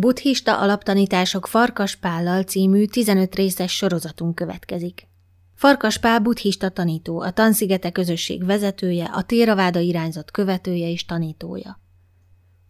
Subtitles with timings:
[0.00, 5.08] Buddhista alaptanítások Farkas Pállal című 15 részes sorozatunk következik.
[5.54, 11.80] Farkas Pál buddhista tanító, a Tanszigete közösség vezetője, a Téraváda irányzat követője és tanítója.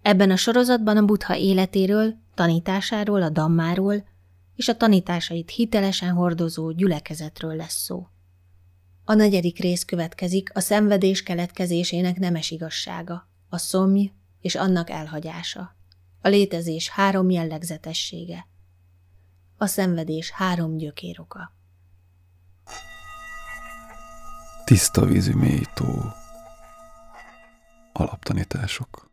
[0.02, 4.04] Ebben a sorozatban a buddha életéről, tanításáról, a dammáról
[4.56, 8.06] és a tanításait hitelesen hordozó gyülekezetről lesz szó.
[9.04, 15.78] A negyedik rész következik a szenvedés keletkezésének nemes igazsága, a szomj és annak elhagyása,
[16.22, 18.46] a létezés három jellegzetessége,
[19.56, 21.52] a szenvedés három gyökéroka.
[24.64, 25.86] Tiszta vízű mély tó.
[27.92, 29.10] Alaptanítások.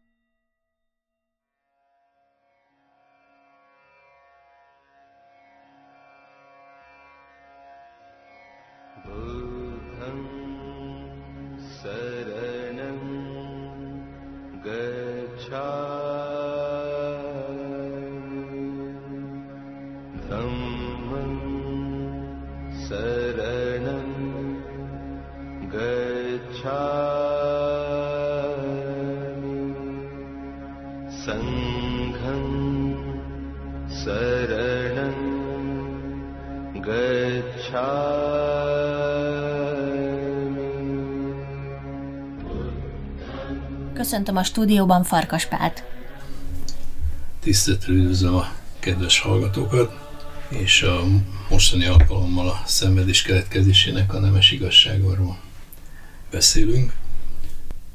[44.08, 45.84] Köszöntöm a stúdióban Farkas Pált.
[47.40, 50.12] Tisztelettel üdvözlöm a kedves hallgatókat,
[50.50, 51.04] és a
[51.50, 55.38] mostani alkalommal a szenvedés keletkezésének a nemes igazságról
[56.32, 56.94] beszélünk.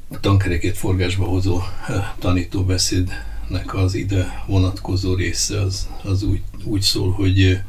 [0.09, 7.11] A tankerekét forgásba hozó eh, tanítóbeszédnek az ide vonatkozó része az, az úgy, úgy szól,
[7.11, 7.61] hogy eh,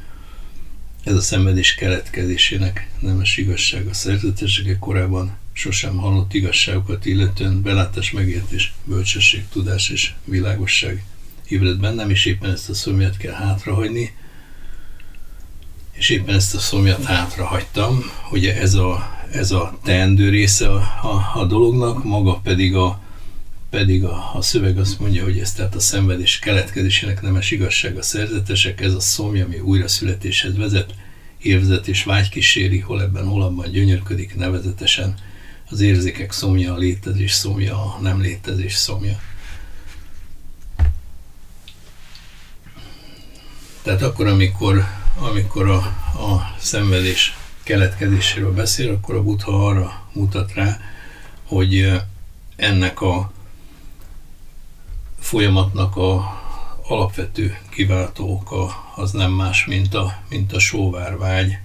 [1.05, 8.73] ez a szenvedés keletkezésének nemes igazság a szerzetesek korábban sosem hallott igazságokat illetően belátás, megértés,
[8.85, 11.05] bölcsesség, tudás és világosság.
[11.49, 14.15] Ébred bennem, és éppen ezt a szomjat kell hátrahagyni,
[15.93, 21.31] és éppen ezt a szomjat hátrahagytam, ugye ez a, ez a teendő része a, a,
[21.35, 23.01] a dolognak, maga pedig a,
[23.71, 28.03] pedig a, a szöveg azt mondja, hogy ez tehát a szenvedés keletkezésének nemes igazság a
[28.03, 30.95] szerzetesek, ez a szomja, ami újra születéshez vezet,
[31.39, 35.15] érzet és vágy kíséri, hol ebben, hol abban gyönyörködik nevezetesen,
[35.71, 39.21] az érzékek szomja, a létezés szomja, a nem létezés szomja.
[43.83, 44.85] Tehát akkor, amikor,
[45.19, 45.77] amikor a,
[46.23, 50.81] a szenvedés keletkezéséről beszél, akkor a Buddha arra mutat rá,
[51.43, 52.01] hogy
[52.57, 53.33] ennek a
[55.21, 56.43] folyamatnak a
[56.87, 61.59] alapvető kiváltó oka az nem más, mint a, mint a sóvárvágy,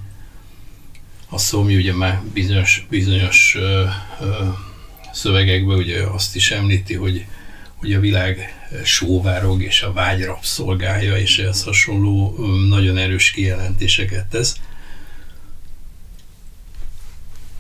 [1.30, 3.86] a szomj ugye már bizonyos, bizonyos ö,
[4.22, 4.48] ö,
[5.14, 7.26] szövegekben ugye azt is említi, hogy,
[7.76, 8.54] hogy a világ
[8.84, 12.36] sóvárog és a vágy rabszolgája, és ehhez hasonló
[12.68, 14.56] nagyon erős kijelentéseket tesz.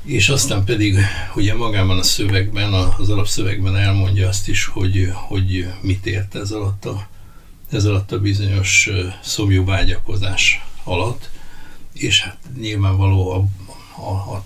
[0.03, 0.97] És aztán pedig
[1.35, 6.85] ugye magában a szövegben, az alapszövegben elmondja azt is, hogy, hogy mit ért ez alatt
[6.85, 7.07] a,
[7.71, 8.89] ez alatt a bizonyos
[9.21, 11.29] szomjú vágyakozás alatt
[12.01, 13.45] és hát nyilvánvaló a,
[14.01, 14.43] a, a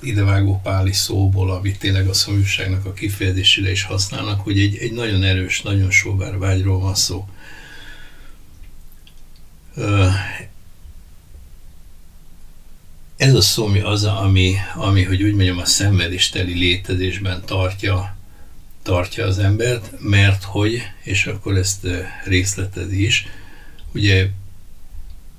[0.00, 5.22] idevágó páli szóból, amit tényleg a szomjúságnak a kifejezésére is használnak, hogy egy, egy nagyon
[5.22, 7.28] erős, nagyon sóvár vágyról van szó.
[13.16, 18.16] Ez a szomj az, ami, ami, hogy úgy mondjam, a szenvedésteli létezésben tartja,
[18.82, 21.86] tartja az embert, mert hogy, és akkor ezt
[22.24, 23.26] részletezi is,
[23.92, 24.28] ugye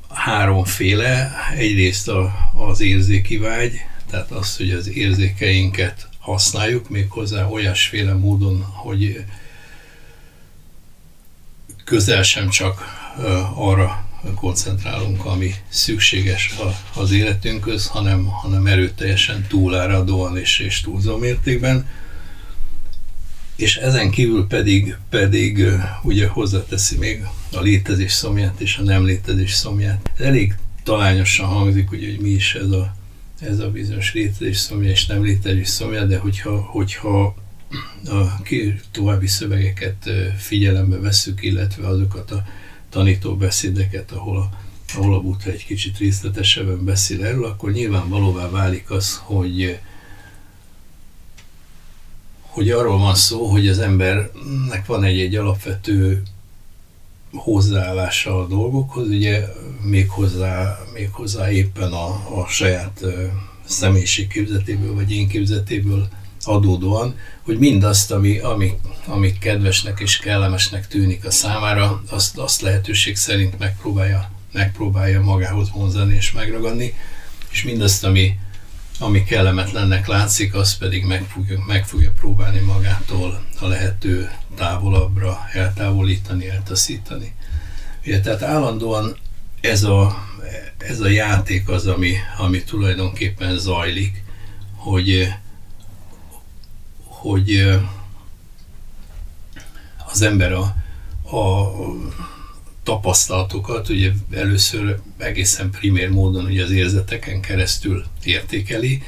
[0.09, 1.31] háromféle.
[1.55, 2.33] Egyrészt a,
[2.67, 3.73] az érzéki vágy,
[4.09, 9.23] tehát az, hogy az érzékeinket használjuk, méghozzá olyasféle módon, hogy
[11.83, 12.83] közel sem csak
[13.55, 16.53] arra koncentrálunk, ami szükséges
[16.95, 21.87] az életünkhöz, hanem, hanem erőteljesen túláradóan és, és túlzó mértékben
[23.57, 25.65] és ezen kívül pedig, pedig
[26.03, 30.11] ugye hozzáteszi még a létezés szomját és a nem létezés szomját.
[30.17, 32.95] Elég talányosan hangzik, ugye, hogy mi is ez a,
[33.39, 37.35] ez a bizonyos létezés szomja és nem létezés szomja, de hogyha, hogyha
[38.05, 38.41] a
[38.91, 42.45] további szövegeket figyelembe vesszük, illetve azokat a
[42.89, 44.49] tanító beszédeket, ahol a,
[44.95, 49.79] ahol a Buddha egy kicsit részletesebben beszél erről, akkor nyilvánvalóvá válik az, hogy
[52.57, 56.23] hogy arról van szó, hogy az embernek van egy-egy alapvető
[57.31, 59.47] hozzáállása a dolgokhoz, ugye
[59.81, 62.07] még hozzá, még hozzá éppen a,
[62.39, 63.05] a saját
[63.65, 66.07] személyiség képzetéből, vagy én képzetéből
[66.43, 68.73] adódóan, hogy mindazt, ami, ami,
[69.05, 76.15] ami kedvesnek és kellemesnek tűnik a számára, azt, azt lehetőség szerint megpróbálja, megpróbálja magához vonzani
[76.15, 76.93] és megragadni,
[77.51, 78.37] és mindazt, ami,
[78.99, 86.49] ami kellemetlennek látszik, az pedig meg fogja, meg fogja próbálni magától a lehető távolabbra eltávolítani,
[86.49, 87.33] eltaszítani.
[88.05, 89.17] Ugye, tehát állandóan
[89.61, 90.27] ez a,
[90.77, 94.23] ez a játék az, ami, ami tulajdonképpen zajlik,
[94.75, 95.33] hogy,
[97.03, 97.77] hogy
[100.11, 100.75] az ember a,
[101.37, 101.71] a
[102.87, 109.01] tapasztalatokat ugye először egészen primér módon ugye az érzeteken keresztül értékeli.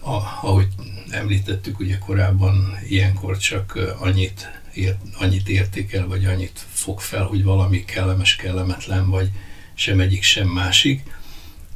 [0.00, 0.66] A, ahogy
[1.10, 7.84] említettük ugye korábban, ilyenkor csak annyit, ért, annyit értékel, vagy annyit fog fel, hogy valami
[7.84, 9.30] kellemes, kellemetlen, vagy
[9.74, 11.02] sem egyik, sem másik.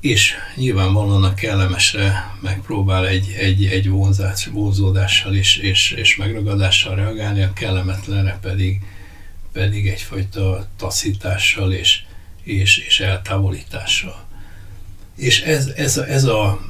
[0.00, 7.42] És nyilvánvalóan a kellemesre megpróbál egy, egy, egy vonzás, vonzódással és, és, és megragadással reagálni,
[7.42, 8.80] a kellemetlenre pedig,
[9.52, 12.02] pedig egyfajta taszítással és,
[12.42, 14.24] és, és eltávolítással.
[15.16, 16.60] És ez, ez, a, ez a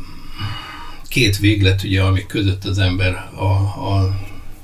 [1.08, 4.18] két véglet, ugye, ami között az ember a, a,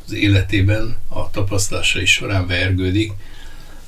[0.06, 3.12] az életében, a tapasztalásai során vergődik,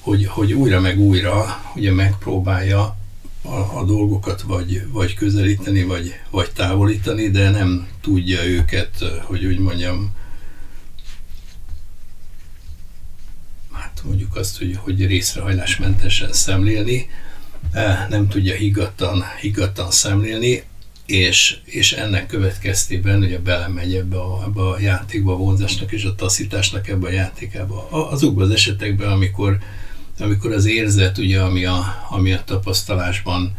[0.01, 2.97] hogy, hogy újra meg újra ugye megpróbálja
[3.43, 9.59] a, a dolgokat vagy, vagy közelíteni, vagy, vagy távolítani, de nem tudja őket, hogy úgy
[9.59, 10.15] mondjam,
[14.05, 17.09] mondjuk azt, hogy, hogy részrehajlásmentesen szemlélni,
[17.73, 20.63] e, nem tudja higgadtan, higgadtan szemlélni,
[21.07, 26.15] és, és ennek következtében ugye belemegy ebbe a, ebbe a játékba, a vonzásnak és a
[26.15, 27.89] taszításnak ebbe a játékába.
[28.11, 29.59] Azokban az esetekben, amikor,
[30.19, 33.57] amikor az érzet, ugye, ami a, ami a tapasztalásban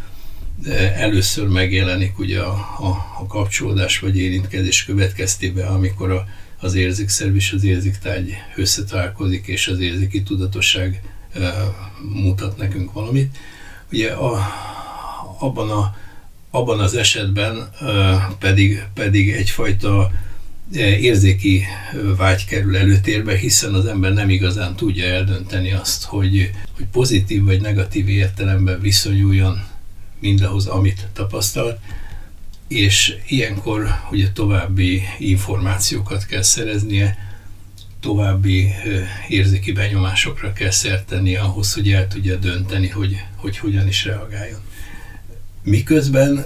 [0.66, 2.88] e, először megjelenik ugye a, a,
[3.20, 6.28] a kapcsolódás vagy érintkezés következtében, amikor a,
[6.60, 11.02] az érzékszerv és az érzéktárgy összetalálkozik, és az érzéki tudatosság
[12.14, 13.38] mutat nekünk valamit.
[13.92, 14.40] Ugye a,
[15.40, 15.96] abban, a,
[16.50, 17.70] abban az esetben
[18.40, 20.12] pedig, pedig egyfajta
[20.78, 21.64] érzéki
[22.18, 27.62] vágy kerül előtérbe, hiszen az ember nem igazán tudja eldönteni azt, hogy, hogy pozitív vagy
[27.62, 29.64] negatív értelemben viszonyuljon
[30.20, 31.80] mindahhoz, amit tapasztal,
[32.70, 37.18] és ilyenkor ugye további információkat kell szereznie,
[38.00, 38.72] további
[39.28, 44.60] érzéki benyomásokra kell szerteni ahhoz, hogy el tudja dönteni, hogy, hogy hogyan is reagáljon.
[45.64, 46.46] Miközben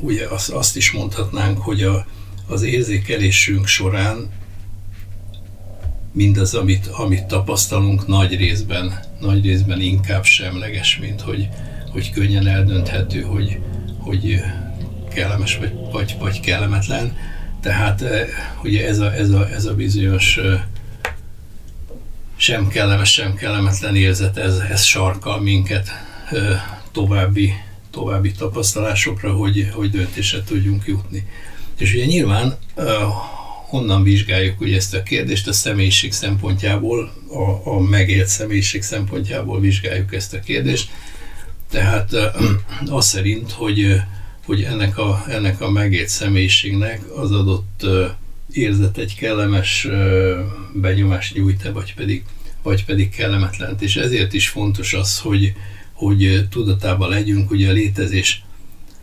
[0.00, 2.06] ugye azt, azt is mondhatnánk, hogy a,
[2.46, 4.30] az érzékelésünk során
[6.12, 11.48] mindaz, amit, amit tapasztalunk, nagy részben, nagy részben inkább semleges, mint hogy,
[11.90, 13.58] hogy könnyen eldönthető, hogy,
[13.98, 14.42] hogy
[15.14, 17.16] kellemes vagy, vagy, vagy kellemetlen.
[17.60, 18.28] Tehát eh,
[18.62, 20.62] ugye ez a, ez a, ez a bizonyos eh,
[22.36, 25.88] sem kellemes, sem kellemetlen érzet, ez, ez sarkal minket
[26.30, 26.62] eh,
[26.92, 27.52] további,
[27.90, 31.26] további tapasztalásokra, hogy, hogy döntésre tudjunk jutni.
[31.78, 32.56] És ugye nyilván
[33.70, 40.14] honnan vizsgáljuk ugye ezt a kérdést, a személyiség szempontjából, a, a megélt személyiség szempontjából vizsgáljuk
[40.14, 40.90] ezt a kérdést.
[41.70, 42.10] Tehát
[42.86, 44.00] az szerint, hogy
[44.50, 47.86] hogy ennek a, ennek a megért személyiségnek az adott
[48.52, 49.88] érzet egy kellemes
[50.74, 52.24] benyomást nyújt vagy pedig,
[52.62, 53.76] vagy pedig kellemetlen.
[53.80, 55.52] És ezért is fontos az, hogy,
[55.92, 58.42] hogy tudatában legyünk ugye a létezés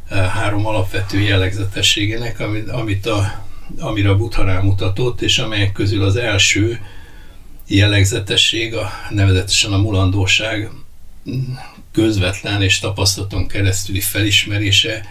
[0.10, 3.46] három alapvető jellegzetességének, amit, amit a,
[3.80, 6.80] amire a Buddha rámutatott, és amelyek közül az első
[7.68, 10.70] jellegzetesség, a, nevezetesen a mulandóság
[11.92, 15.06] közvetlen és tapasztalaton keresztüli felismerése,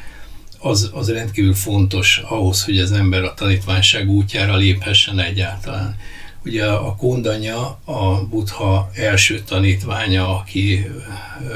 [0.58, 5.96] az, az rendkívül fontos ahhoz, hogy az ember a tanítványság útjára léphessen egyáltalán.
[6.44, 10.86] Ugye a kondanya a buddha első tanítványa, aki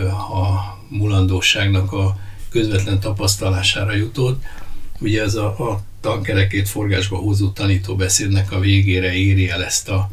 [0.09, 2.19] a mulandóságnak a
[2.51, 4.43] közvetlen tapasztalására jutott,
[5.01, 10.11] ugye ez a, a tankerekét forgásba hozó tanítóbeszédnek a végére éri el ezt a,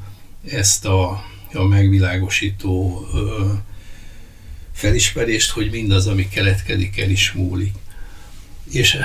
[0.50, 3.46] ezt a, a megvilágosító ö,
[4.74, 7.74] felismerést, hogy mindaz, ami keletkedik, el is múlik.
[8.72, 8.98] És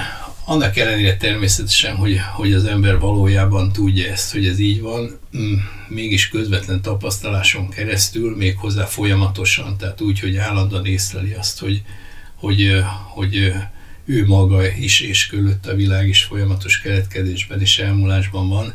[0.45, 5.55] annak ellenére természetesen, hogy, hogy az ember valójában tudja ezt, hogy ez így van, mm,
[5.89, 11.83] mégis közvetlen tapasztaláson keresztül, még hozzá folyamatosan, tehát úgy, hogy állandóan észleli azt, hogy,
[12.35, 13.53] hogy, hogy
[14.05, 18.75] ő maga is és körülött a világ is folyamatos keletkezésben és elmúlásban van,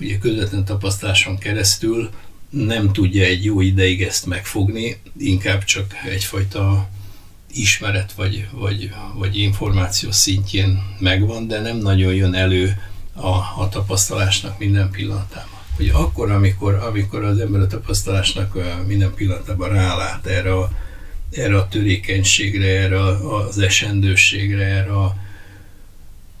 [0.00, 2.10] ugye közvetlen tapasztaláson keresztül
[2.50, 6.88] nem tudja egy jó ideig ezt megfogni, inkább csak egyfajta
[7.52, 12.82] ismeret vagy, vagy, vagy információ szintjén megvan, de nem nagyon jön elő
[13.14, 13.26] a,
[13.62, 15.58] a tapasztalásnak minden pillanatában.
[15.76, 20.70] Hogy akkor, amikor, amikor az ember a tapasztalásnak minden pillanatában rálát erre a,
[21.30, 23.04] erre a törékenységre, erre
[23.36, 25.16] az esendőségre, erre a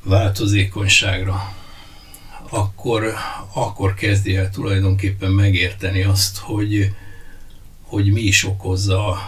[0.02, 1.54] változékonyságra,
[2.50, 3.12] akkor,
[3.52, 6.94] akkor kezdi el tulajdonképpen megérteni azt, hogy,
[7.82, 9.18] hogy mi is okozza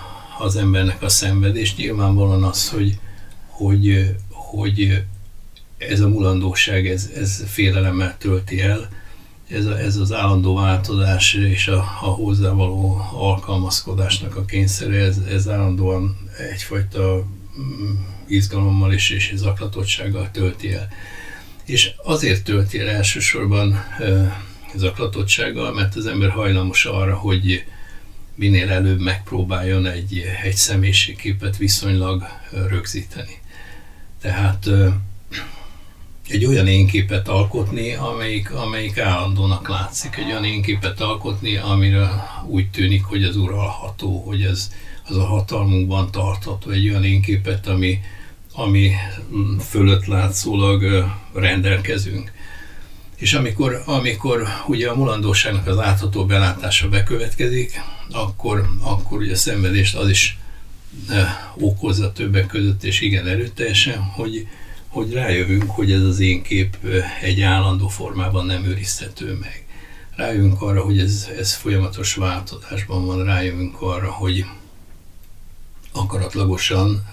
[0.42, 1.76] az embernek a szenvedést.
[1.76, 2.98] Nyilvánvalóan az, hogy,
[3.46, 5.04] hogy, hogy
[5.78, 8.88] ez a mulandóság, ez, ez félelemmel tölti el,
[9.48, 15.48] ez, a, ez az állandó változás és a, a hozzávaló alkalmazkodásnak a kényszere, ez, ez
[15.48, 16.16] állandóan
[16.52, 17.26] egyfajta
[17.58, 17.94] mm,
[18.26, 20.88] izgalommal és, és zaklatottsággal tölti el.
[21.64, 23.84] És azért tölti el elsősorban
[24.74, 27.64] zaklatottsággal, mert az ember hajlamos arra, hogy
[28.34, 32.22] minél előbb megpróbáljon egy, egy személyiségképet viszonylag
[32.68, 33.38] rögzíteni.
[34.20, 34.68] Tehát
[36.28, 42.08] egy olyan énképet alkotni, amelyik, amelyik állandónak látszik, egy olyan énképet alkotni, amire
[42.46, 44.70] úgy tűnik, hogy ez uralható, hogy ez
[45.08, 48.00] az a hatalmunkban tartható, egy olyan énképet, ami,
[48.52, 48.90] ami
[49.68, 52.32] fölött látszólag rendelkezünk.
[53.16, 57.80] És amikor, amikor ugye a mulandóságnak az átható belátása bekövetkezik,
[58.12, 60.38] akkor, akkor ugye a szenvedést az is
[61.58, 64.46] okozza többek között, és igen erőteljesen, hogy,
[64.88, 66.76] hogy rájövünk, hogy ez az én kép
[67.22, 69.66] egy állandó formában nem őrizhető meg.
[70.16, 74.44] Rájövünk arra, hogy ez, ez folyamatos változásban van, rájövünk arra, hogy
[75.92, 77.08] akaratlagosan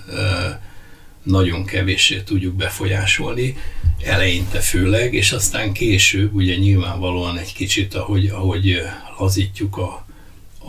[1.23, 3.57] nagyon kevéssé tudjuk befolyásolni,
[4.03, 8.81] eleinte főleg, és aztán később ugye nyilvánvalóan egy kicsit, ahogy, ahogy
[9.17, 10.05] lazítjuk a,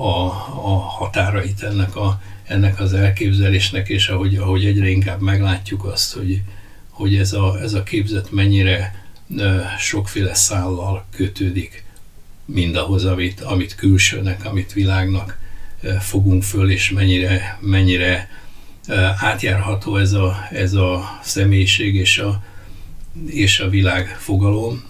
[0.01, 0.27] a,
[0.65, 6.43] a határait ennek, a, ennek az elképzelésnek, és ahogy, ahogy egyre inkább meglátjuk azt, hogy,
[6.89, 9.05] hogy ez a, ez a képzet mennyire
[9.79, 11.85] sokféle szállal kötődik
[12.45, 15.39] mindahhoz, amit, amit külsőnek, amit világnak
[15.99, 18.29] fogunk föl, és mennyire, mennyire
[19.17, 22.43] átjárható ez a, ez a személyiség és a,
[23.27, 24.83] és a világ fogalom,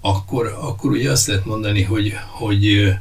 [0.00, 2.94] akkor, akkor ugye azt lehet mondani, hogy, hogy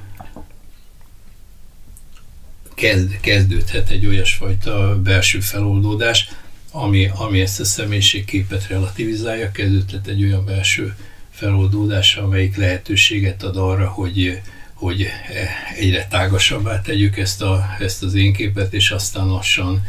[2.80, 6.30] kezd, kezdődhet egy olyasfajta belső feloldódás,
[6.72, 10.96] ami, ami ezt a személyiségképet relativizálja, kezdődhet egy olyan belső
[11.30, 14.42] feloldódás, amelyik lehetőséget ad arra, hogy,
[14.74, 15.08] hogy
[15.78, 19.86] egyre tágasabbá tegyük ezt, a, ezt az én képet, és aztán lassan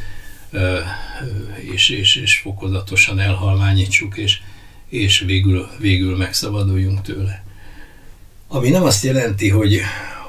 [1.73, 4.41] és, és, és fokozatosan elhalványítsuk, és,
[4.89, 7.45] és végül, végül megszabaduljunk tőle.
[8.49, 9.81] Ami nem azt jelenti, hogy,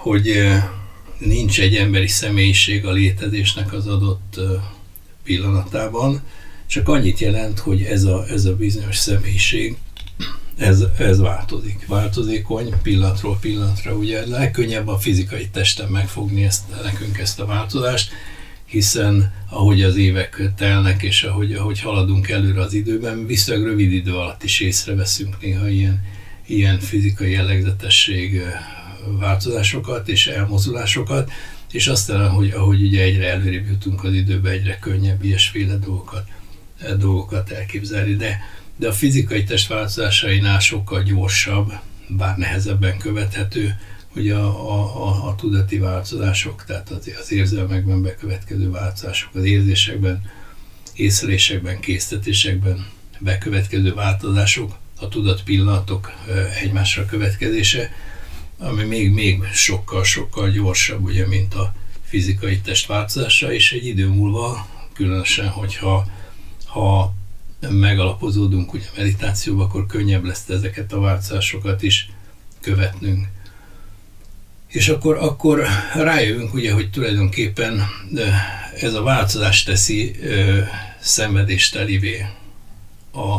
[0.01, 0.51] hogy
[1.25, 4.40] nincs egy emberi személyiség a létezésnek az adott
[5.24, 6.22] pillanatában,
[6.68, 9.78] csak annyit jelent, hogy ez a, ez a bizonyos személyiség,
[10.58, 11.86] ez, ez változik.
[11.88, 18.12] Változékony pillanatról pillanatra, ugye legkönnyebb a fizikai testen megfogni ezt, nekünk ezt a változást,
[18.66, 24.13] hiszen ahogy az évek telnek, és ahogy, ahogy haladunk előre az időben, viszonylag rövid idő
[24.13, 26.04] alatt is észreveszünk néha ilyen,
[26.46, 28.42] ilyen fizikai jellegzetesség
[29.05, 31.31] változásokat és elmozdulásokat,
[31.72, 36.27] és aztán, ahogy, ahogy ugye egyre előrébb jutunk az időbe, egyre könnyebb ilyesféle dolgokat,
[36.98, 38.15] dolgokat elképzelni.
[38.15, 38.39] De,
[38.75, 41.74] de a fizikai test változásainál sokkal gyorsabb,
[42.08, 43.75] bár nehezebben követhető,
[44.15, 50.31] ugye a, a, a, a tudati változások, tehát az, az érzelmekben bekövetkező változások, az érzésekben,
[50.93, 52.88] észlelésekben, késztetésekben
[53.20, 56.12] bekövetkező változások, a tudat pillanatok
[56.62, 57.91] egymásra következése,
[58.62, 64.08] ami még, még sokkal, sokkal gyorsabb, ugye, mint a fizikai test változása, és egy idő
[64.08, 66.06] múlva, különösen, hogyha
[66.65, 67.13] ha
[67.70, 72.10] megalapozódunk ugye meditációba, akkor könnyebb lesz ezeket a változásokat is
[72.62, 73.27] követnünk.
[74.68, 77.88] És akkor, akkor rájövünk, ugye, hogy tulajdonképpen
[78.80, 80.62] ez a változás teszi ö,
[81.00, 82.25] szenvedéstelivé
[83.13, 83.36] a,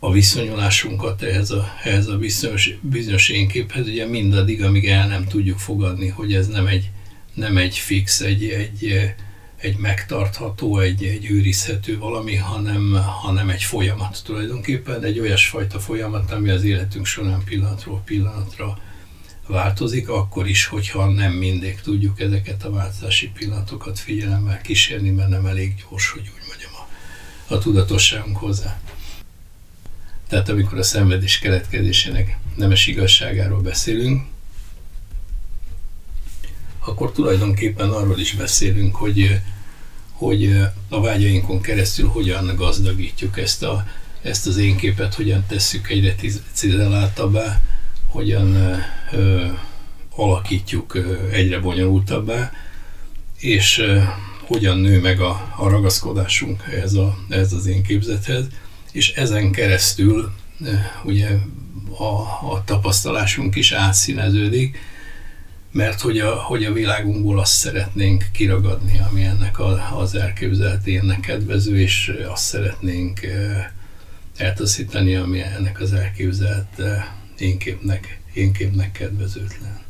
[0.00, 5.58] a viszonyulásunkat ehhez a, ehhez a bizonyos, bizonyos énképhez, ugye mindaddig, amíg el nem tudjuk
[5.58, 6.90] fogadni, hogy ez nem egy,
[7.34, 9.12] nem egy fix, egy, egy,
[9.56, 16.50] egy megtartható, egy, egy őrizhető valami, hanem, hanem egy folyamat tulajdonképpen, egy olyasfajta folyamat, ami
[16.50, 18.78] az életünk során pillanatról pillanatra
[19.46, 25.46] változik, akkor is, hogyha nem mindig tudjuk ezeket a változási pillanatokat figyelemmel kísérni, mert nem
[25.46, 28.80] elég gyors, hogy úgy mondjam, a, a tudatosságunk hozzá.
[30.28, 34.22] Tehát amikor a szenvedés keletkezésének nemes igazságáról beszélünk,
[36.78, 39.40] akkor tulajdonképpen arról is beszélünk, hogy,
[40.12, 43.86] hogy a vágyainkon keresztül hogyan gazdagítjuk ezt a,
[44.22, 46.14] ezt az én képet hogyan tesszük egyre
[46.52, 47.60] cizelláltabbá,
[48.06, 48.56] hogyan
[49.12, 49.46] ö,
[50.16, 50.98] alakítjuk
[51.32, 52.52] egyre bonyolultabbá,
[53.38, 54.00] és ö,
[54.46, 58.46] hogyan nő meg a, a ragaszkodásunk ez, a, ez az én képzethez,
[58.98, 60.32] és ezen keresztül
[60.64, 60.72] ö,
[61.04, 61.28] ugye
[61.98, 62.04] a,
[62.52, 64.78] a tapasztalásunk is átszíneződik,
[65.72, 71.20] mert hogy a, hogy a világunkból azt szeretnénk kiragadni, ami ennek a, az elképzelt énnek
[71.20, 73.20] kedvező, és azt szeretnénk
[74.36, 76.82] eltaszítani, ami ennek az elképzelt
[77.38, 79.80] énképnek, énképnek kedvezőtlen.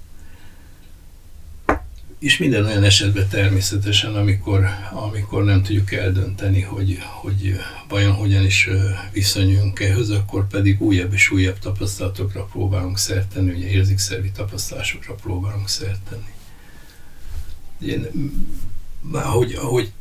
[2.19, 7.59] És minden olyan esetben természetesen, amikor, amikor nem tudjuk eldönteni, hogy, hogy
[7.89, 8.69] vajon hogyan is
[9.13, 16.01] viszonyunk ehhez, akkor pedig újabb és újabb tapasztalatokra próbálunk szert ugye érzékszervi tapasztalásokra próbálunk szert
[16.09, 16.33] tenni.
[17.93, 18.07] Én,
[19.13, 19.93] ahogy, ahogy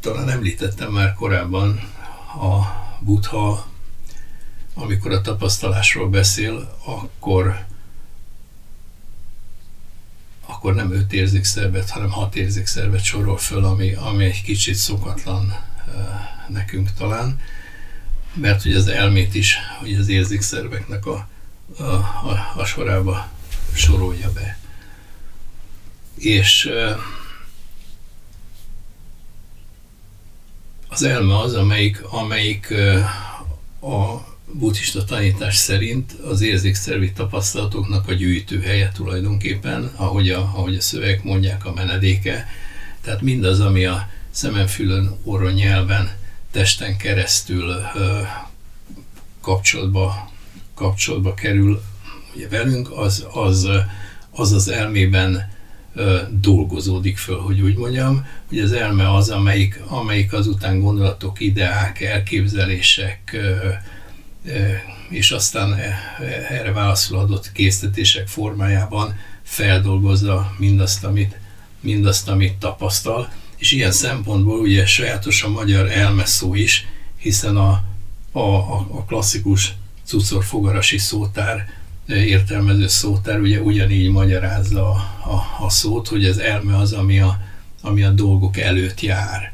[0.00, 1.80] talán említettem már korábban,
[2.34, 2.60] a
[3.00, 3.66] Buddha,
[4.74, 7.64] amikor a tapasztalásról beszél, akkor
[10.62, 15.54] akkor nem öt érzékszervet, hanem hat érzékszervet sorol föl, ami, ami egy kicsit szokatlan
[16.48, 17.40] nekünk talán,
[18.34, 21.28] mert hogy az elmét is, hogy az érzékszerveknek a,
[21.78, 23.28] a, a, a sorába
[23.74, 24.58] sorolja be.
[26.14, 26.70] És
[30.88, 32.74] az elme az, amelyik, amelyik
[33.80, 34.16] a
[34.52, 41.64] buddhista tanítás szerint az érzékszervi tapasztalatoknak a gyűjtőhelye tulajdonképpen, ahogy a, ahogy a szövegek mondják,
[41.64, 42.48] a menedéke.
[43.00, 46.10] Tehát mindaz, ami a szemen, fülön, orron, nyelven,
[46.50, 48.20] testen keresztül ö,
[49.40, 50.30] kapcsolatba,
[50.74, 51.82] kapcsolatba kerül
[52.34, 53.68] ugye velünk, az az,
[54.30, 55.50] az, az elmében
[56.30, 63.30] dolgozódik föl, hogy úgy mondjam, hogy az elme az, amelyik, amelyik azután gondolatok, ideák, elképzelések,
[63.32, 63.68] ö,
[65.10, 65.78] és aztán
[66.48, 71.36] erre válaszul adott késztetések formájában feldolgozza mindazt, amit,
[71.80, 73.32] mindazt, amit tapasztal.
[73.56, 77.84] És ilyen szempontból ugye sajátos a magyar elmeszó is, hiszen a,
[78.32, 78.40] a,
[78.72, 79.74] a klasszikus
[80.04, 81.68] cucorfogarasi szótár,
[82.06, 84.94] értelmező szótár ugye ugyanígy magyarázza a,
[85.30, 87.40] a, a szót, hogy az elme az, ami a,
[87.80, 89.52] ami a dolgok előtt jár.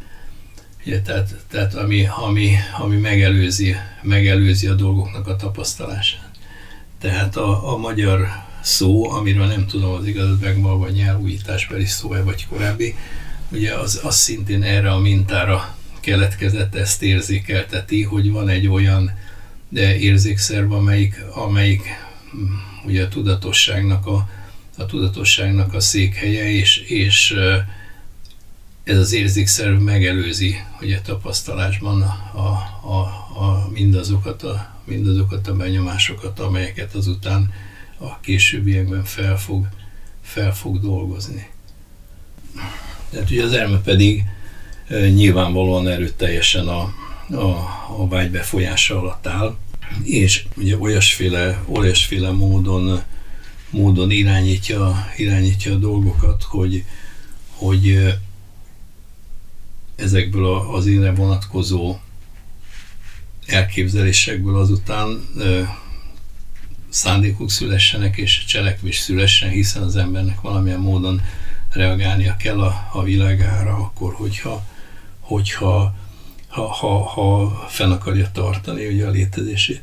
[0.88, 6.30] Ugye, tehát, tehát ami, ami, ami megelőzi, megelőzi a dolgoknak a tapasztalását.
[7.00, 8.28] Tehát a, a magyar
[8.62, 12.94] szó, amiről nem tudom az igazat megval, vagy nyelvújításbeli szó -e, vagy korábbi,
[13.52, 19.10] ugye az, az szintén erre a mintára keletkezett, ezt érzékelteti, hogy van egy olyan
[19.68, 21.82] de érzékszerv, amelyik, amelyik
[22.36, 22.44] mm,
[22.86, 24.28] ugye a tudatosságnak a,
[24.76, 27.34] a tudatosságnak a székhelye, és, és
[28.88, 32.38] ez az érzékszerv megelőzi a tapasztalásban a,
[32.82, 32.98] a,
[33.44, 37.52] a, mindazokat, a, mindazokat a benyomásokat, amelyeket azután
[37.98, 39.68] a későbbiekben fel fog,
[40.22, 41.48] fel fog dolgozni.
[43.10, 44.24] Tehát ugye az elme pedig
[44.86, 46.94] e, nyilvánvalóan erőteljesen a,
[47.30, 47.44] a,
[47.98, 49.56] a vágy befolyása alatt áll,
[50.02, 53.02] és ugye olyasféle, olyasféle módon,
[53.70, 56.84] módon irányítja, irányítja a dolgokat, hogy,
[57.56, 58.16] hogy
[59.98, 61.96] ezekből az énre vonatkozó
[63.46, 65.62] elképzelésekből azután ö,
[66.88, 71.22] szándékok szülessenek és cselekvés szülessen, hiszen az embernek valamilyen módon
[71.72, 74.64] reagálnia kell a, a világára, akkor hogyha,
[75.20, 75.94] hogyha
[76.48, 79.82] ha, ha, ha fenn akarja tartani ugye a létezését.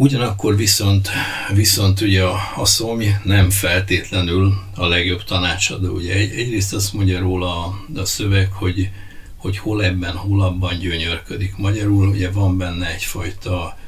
[0.00, 1.10] Ugyanakkor viszont,
[1.54, 5.94] viszont ugye a, a szomj nem feltétlenül a legjobb tanácsadó.
[5.94, 8.90] Ugye egy, egyrészt azt mondja róla a, a szöveg, hogy,
[9.36, 11.56] hogy hol ebben, hol abban gyönyörködik.
[11.56, 13.78] Magyarul ugye van benne egyfajta,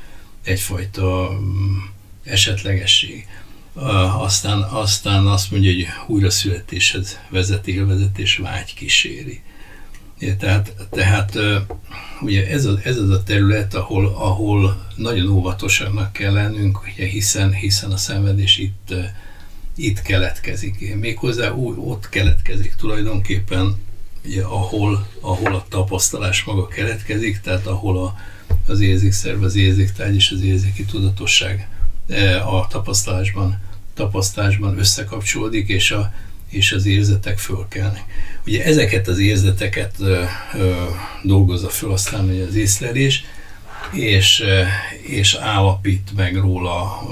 [0.45, 1.77] egyfajta mm,
[2.25, 3.27] esetlegesség.
[4.19, 9.41] Aztán, aztán azt mondja, hogy újra születéshez vezet élvezet és vágy kíséri.
[10.39, 11.39] Tehát, tehát
[12.21, 17.53] ugye ez az, ez az a terület, ahol, ahol nagyon óvatosabbnak kell lennünk, ugye hiszen,
[17.53, 18.95] hiszen a szenvedés itt,
[19.77, 20.95] itt keletkezik.
[20.97, 23.77] Méghozzá úgy, ott keletkezik tulajdonképpen,
[24.25, 28.15] ugye, ahol, ahol a tapasztalás maga keletkezik, tehát ahol a,
[28.67, 31.69] az érzékszerv, az érzéktágy és az érzéki tudatosság
[32.45, 33.59] a tapasztalásban,
[33.95, 36.13] tapasztalásban összekapcsolódik, és a,
[36.49, 38.05] és az érzetek fölkelnek.
[38.47, 40.85] Ugye ezeket az érzeteket ö, ö,
[41.23, 43.25] dolgozza föl aztán hogy az észlelés,
[43.93, 44.45] és,
[45.03, 47.03] és állapít meg róla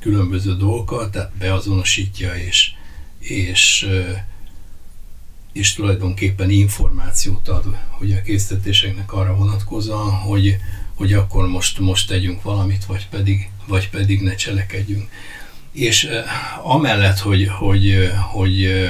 [0.00, 2.72] különböző dolgokat, tehát beazonosítja és,
[3.18, 3.88] és,
[5.52, 7.64] és tulajdonképpen információt ad
[7.98, 10.56] hogy a készítéseknek arra vonatkozóan, hogy,
[10.94, 15.08] hogy akkor most, most tegyünk valamit, vagy pedig, vagy pedig ne cselekedjünk.
[15.72, 16.08] És
[16.62, 18.88] amellett, hogy, hogy, hogy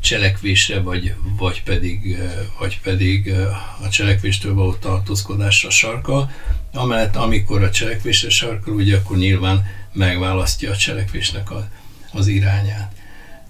[0.00, 2.18] cselekvésre, vagy, vagy, pedig,
[2.58, 3.34] vagy pedig
[3.82, 6.30] a cselekvéstől való tartózkodásra sarkal,
[6.72, 11.68] amellett amikor a cselekvésre sarkal, ugye akkor nyilván megválasztja a cselekvésnek a,
[12.12, 12.92] az irányát.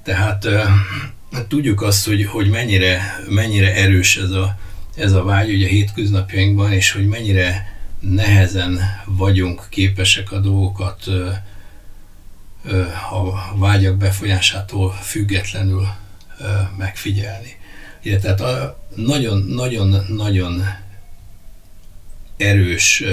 [0.03, 0.47] Tehát
[1.33, 4.59] hát tudjuk azt, hogy, hogy mennyire, mennyire erős ez a,
[4.97, 11.07] ez a vágy ugye a hétköznapjainkban, és hogy mennyire nehezen vagyunk képesek a dolgokat
[13.11, 15.89] a vágyak befolyásától függetlenül
[16.77, 17.57] megfigyelni.
[18.05, 20.65] Ugye, tehát nagyon-nagyon-nagyon
[22.37, 23.05] erős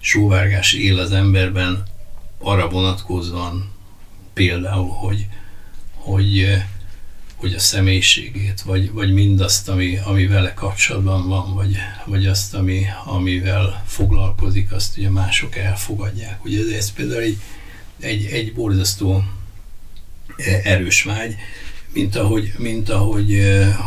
[0.00, 1.82] sóvárgás él az emberben
[2.38, 3.72] arra vonatkozóan
[4.32, 5.26] például, hogy,
[5.94, 6.62] hogy,
[7.34, 12.84] hogy a személyiségét, vagy, vagy mindazt, ami, ami vele kapcsolatban van, vagy, vagy azt, ami,
[13.04, 16.44] amivel foglalkozik, azt ugye mások elfogadják.
[16.44, 17.38] Ugye ez, ez például egy,
[18.00, 19.24] egy, egy borzasztó
[20.62, 21.36] erős vágy,
[21.94, 23.30] mint ahogy, mint ahogy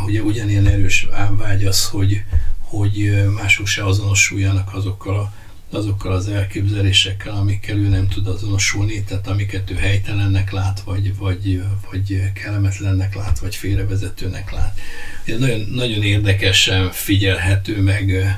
[0.06, 2.22] ugye ugyanilyen erős vágy az, hogy,
[2.60, 5.32] hogy mások se azonosuljanak azokkal a
[5.70, 11.62] azokkal az elképzelésekkel, amikkel ő nem tud azonosulni, tehát amiket ő helytelennek lát, vagy, vagy,
[11.90, 14.78] vagy kellemetlennek lát, vagy félrevezetőnek lát.
[15.24, 18.36] Ez nagyon, nagyon érdekesen figyelhető meg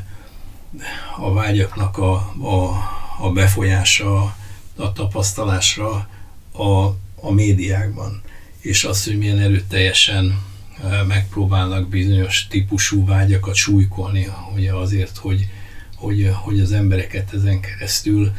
[1.20, 2.76] a vágyaknak a, a,
[3.18, 4.36] a befolyása,
[4.76, 6.08] a tapasztalásra
[6.52, 8.22] a, a médiákban,
[8.60, 10.42] és az, hogy milyen erőteljesen
[11.06, 15.48] megpróbálnak bizonyos típusú vágyakat súlykolni, ugye azért, hogy,
[15.94, 18.32] hogy, hogy az embereket ezen keresztül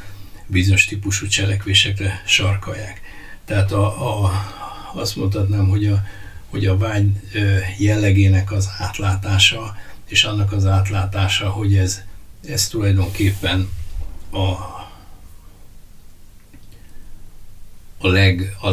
[0.48, 3.02] bizonyos típusú cselekvésekre sarkalják.
[3.46, 4.32] Tehát a, a,
[4.94, 6.04] azt mondhatnám, hogy a,
[6.50, 7.10] hogy a vágy
[7.78, 9.76] jellegének az átlátása,
[10.08, 12.02] és annak az átlátása, hogy ez,
[12.48, 13.70] ez tulajdonképpen
[14.30, 14.40] a,
[17.98, 18.70] a, leg, a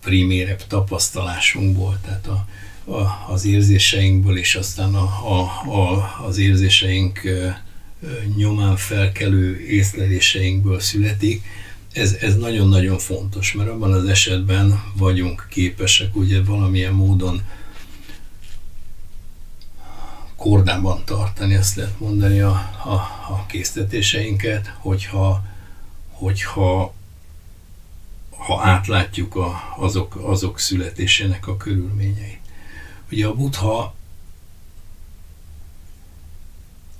[0.00, 2.46] legprimérebb tapasztalásunkból, tehát a,
[2.92, 7.20] a, az érzéseinkből, és aztán a, a, a, az érzéseink
[8.36, 11.42] nyomán felkelő észleléseinkből születik.
[11.92, 17.42] Ez, ez nagyon-nagyon fontos, mert abban az esetben vagyunk képesek ugye valamilyen módon
[20.36, 22.52] kordában tartani, azt lehet mondani a,
[22.84, 22.92] a,
[23.28, 25.44] a késztetéseinket, hogyha,
[26.10, 26.94] hogyha
[28.40, 32.40] ha átlátjuk a, azok, azok születésének a körülményeit.
[33.10, 33.94] Ugye a Buddha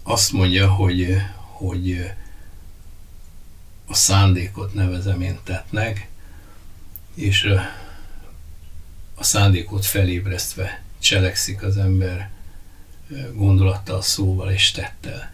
[0.03, 2.11] azt mondja, hogy, hogy
[3.87, 6.09] a szándékot nevezem én tettnek,
[7.15, 7.45] és
[9.15, 12.31] a szándékot felébresztve cselekszik az ember
[13.35, 15.31] gondolattal, szóval és tettel.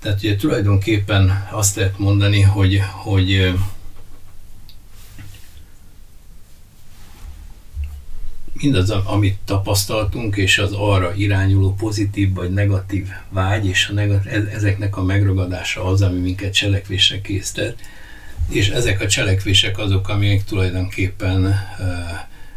[0.00, 3.54] Tehát ugye tulajdonképpen azt lehet mondani, hogy, hogy
[8.62, 14.50] mindaz, amit tapasztaltunk, és az arra irányuló pozitív vagy negatív vágy, és a negatív, e-
[14.54, 17.78] ezeknek a megragadása az, ami minket cselekvésre késztet,
[18.48, 21.54] és ezek a cselekvések azok, amik tulajdonképpen uh,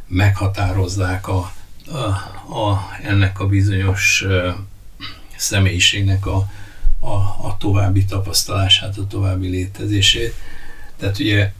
[0.07, 1.53] meghatározzák a,
[1.87, 1.97] a,
[2.59, 4.53] a, ennek a bizonyos uh,
[5.35, 6.47] személyiségnek a,
[6.99, 7.15] a,
[7.47, 10.33] a további tapasztalását, a további létezését.
[10.97, 11.51] Tehát ugye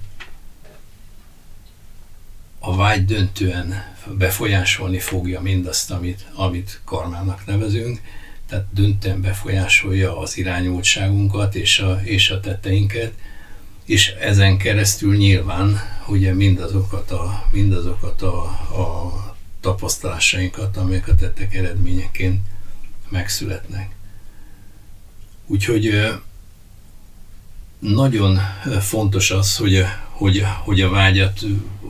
[2.64, 3.84] a vágy döntően
[4.18, 8.02] befolyásolni fogja mindazt, amit, amit karmának nevezünk,
[8.48, 13.14] tehát döntően befolyásolja az irányultságunkat és a, és a tetteinket,
[13.86, 22.42] és ezen keresztül nyilván ugye mindazokat a, mindazokat a, a tapasztalásainkat, amelyek a tettek eredményeként
[23.10, 23.96] megszületnek.
[25.46, 26.12] Úgyhogy
[27.80, 28.40] nagyon
[28.80, 29.86] fontos az, hogy,
[30.22, 31.40] hogy, hogy a vágyat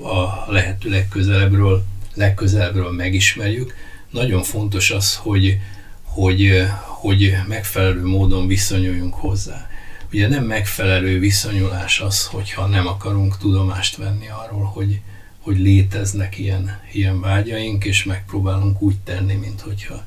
[0.03, 3.75] a lehető legközelebbről, legközelebbről megismerjük.
[4.09, 5.57] Nagyon fontos az, hogy,
[6.03, 9.69] hogy, hogy megfelelő módon viszonyuljunk hozzá.
[10.13, 15.01] Ugye nem megfelelő viszonyulás az, hogyha nem akarunk tudomást venni arról, hogy,
[15.39, 20.05] hogy léteznek ilyen, ilyen vágyaink, és megpróbálunk úgy tenni, mint hogyha,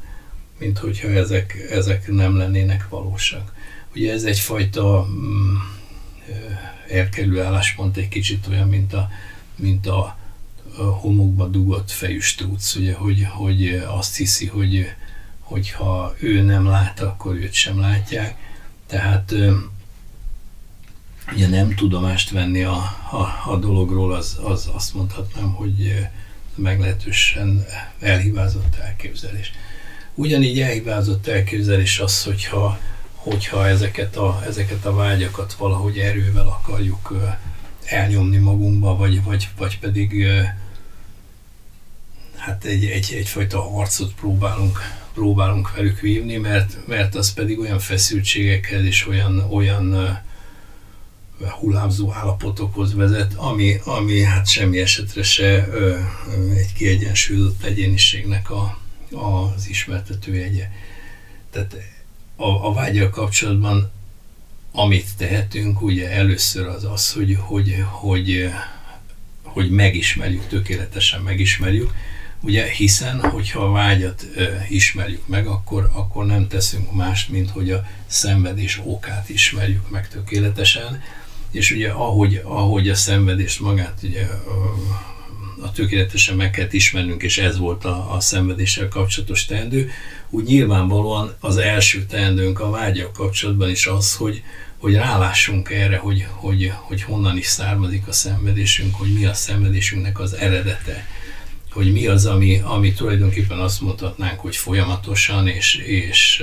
[0.59, 3.53] mint hogyha ezek, ezek nem lennének valósak.
[3.95, 5.55] Ugye ez egyfajta mm,
[6.89, 9.11] elkerülő álláspont egy kicsit olyan, mint a,
[9.57, 10.17] mint a,
[10.77, 14.87] homokba dugott fejű strúc, ugye, hogy, hogy azt hiszi, hogy,
[15.41, 18.37] hogy ha ő nem lát, akkor őt sem látják.
[18.87, 19.35] Tehát
[21.33, 22.77] ugye nem tudomást venni a,
[23.11, 26.07] a, a dologról, az, az azt mondhatnám, hogy
[26.55, 27.67] meglehetősen
[28.01, 29.53] elhibázott elképzelés.
[30.15, 32.79] Ugyanígy elhibázott elképzelés az, hogyha,
[33.25, 37.13] hogyha ezeket, a, ezeket a vágyakat valahogy erővel akarjuk
[37.85, 40.27] elnyomni magunkba, vagy, vagy, vagy pedig
[42.37, 44.79] hát egy, egy, egyfajta harcot próbálunk,
[45.15, 50.19] próbálunk velük vívni, mert, mert az pedig olyan feszültségekhez és olyan, olyan
[51.61, 55.99] hullámzó állapotokhoz vezet, ami, ami hát semmi esetre se ö,
[56.55, 58.79] egy kiegyensúlyozott egyéniségnek a,
[59.11, 60.69] az ismertetőjegye.
[61.51, 61.77] Tehát
[62.37, 63.93] a, a vágyal kapcsolatban
[64.77, 68.51] amit tehetünk, ugye először az az, hogy, hogy, hogy,
[69.43, 71.95] hogy megismerjük, tökéletesen megismerjük,
[72.41, 74.27] ugye hiszen, hogyha a vágyat
[74.69, 81.03] ismerjük meg, akkor, akkor nem teszünk mást, mint hogy a szenvedés okát ismerjük meg tökéletesen,
[81.51, 84.27] és ugye ahogy, ahogy a szenvedést magát ugye
[85.63, 89.91] a, tökéletesen meg kell ismernünk, és ez volt a, a szenvedéssel kapcsolatos teendő,
[90.35, 94.43] úgy nyilvánvalóan az első teendőnk a vágyak kapcsolatban is az, hogy,
[94.79, 100.21] hogy rálássunk erre, hogy, hogy, hogy honnan is származik a szenvedésünk, hogy mi a szenvedésünknek
[100.21, 101.07] az eredete,
[101.71, 106.43] hogy mi az, ami, ami tulajdonképpen azt mondhatnánk, hogy folyamatosan és, és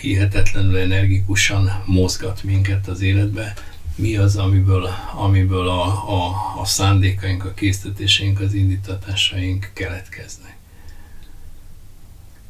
[0.00, 3.54] hihetetlenül energikusan mozgat minket az életbe,
[3.94, 10.55] mi az, amiből, amiből a, a, a szándékaink, a késztetéseink, az indítatásaink keletkeznek.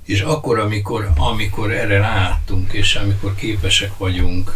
[0.07, 4.53] És akkor, amikor, amikor erre ráálltunk, és amikor képesek vagyunk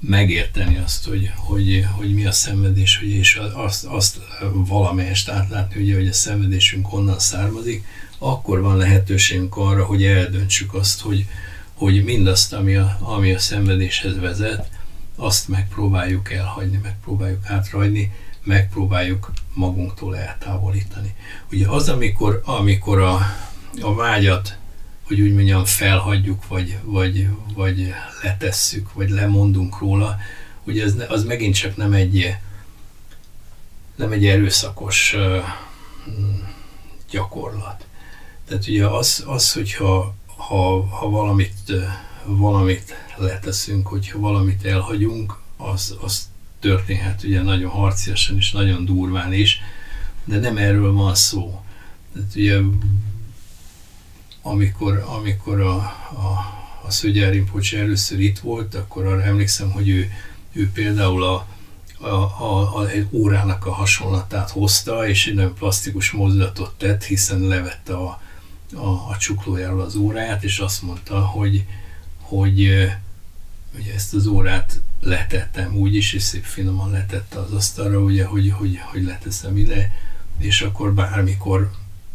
[0.00, 4.20] megérteni azt, hogy, hogy, hogy mi a szenvedés, hogy és azt, azt
[4.52, 7.84] valamelyest átlátni, ugye, hogy a szenvedésünk honnan származik,
[8.18, 11.26] akkor van lehetőségünk arra, hogy eldöntsük azt, hogy,
[11.74, 14.70] hogy mindazt, ami a, ami a szenvedéshez vezet,
[15.16, 18.12] azt megpróbáljuk elhagyni, megpróbáljuk hátrahagyni,
[18.44, 21.14] megpróbáljuk magunktól eltávolítani.
[21.52, 23.20] Ugye az, amikor, amikor a,
[23.80, 24.58] a vágyat,
[25.06, 30.18] hogy úgy mondjam, felhagyjuk, vagy, vagy, vagy letesszük, vagy lemondunk róla,
[30.64, 32.36] ugye az, az megint csak nem egy,
[33.96, 35.16] nem egy erőszakos
[37.10, 37.86] gyakorlat.
[38.46, 41.72] Tehát ugye az, az hogyha ha, ha valamit,
[42.24, 46.29] valamit leteszünk, hogyha valamit elhagyunk, az, az
[46.60, 49.60] történhet ugye nagyon harciasan és nagyon durván is,
[50.24, 51.62] de nem erről van szó.
[52.12, 52.58] Tehát ugye
[54.42, 60.10] amikor, amikor a, a, a Szögyár Rinpoche először itt volt, akkor arra emlékszem, hogy ő,
[60.52, 61.46] ő például a,
[61.98, 67.40] a, a, a, egy órának a hasonlatát hozta, és egy nagyon plastikus mozdulatot tett, hiszen
[67.40, 68.22] levette a,
[68.74, 71.64] a, a csuklójáról az óráját, és azt mondta, hogy,
[72.20, 72.60] hogy
[73.78, 78.50] ugye ezt az órát letettem úgy is, és szép finoman letette az asztalra, ugye, hogy,
[78.50, 79.92] hogy, hogy leteszem ide,
[80.38, 81.70] és akkor bármikor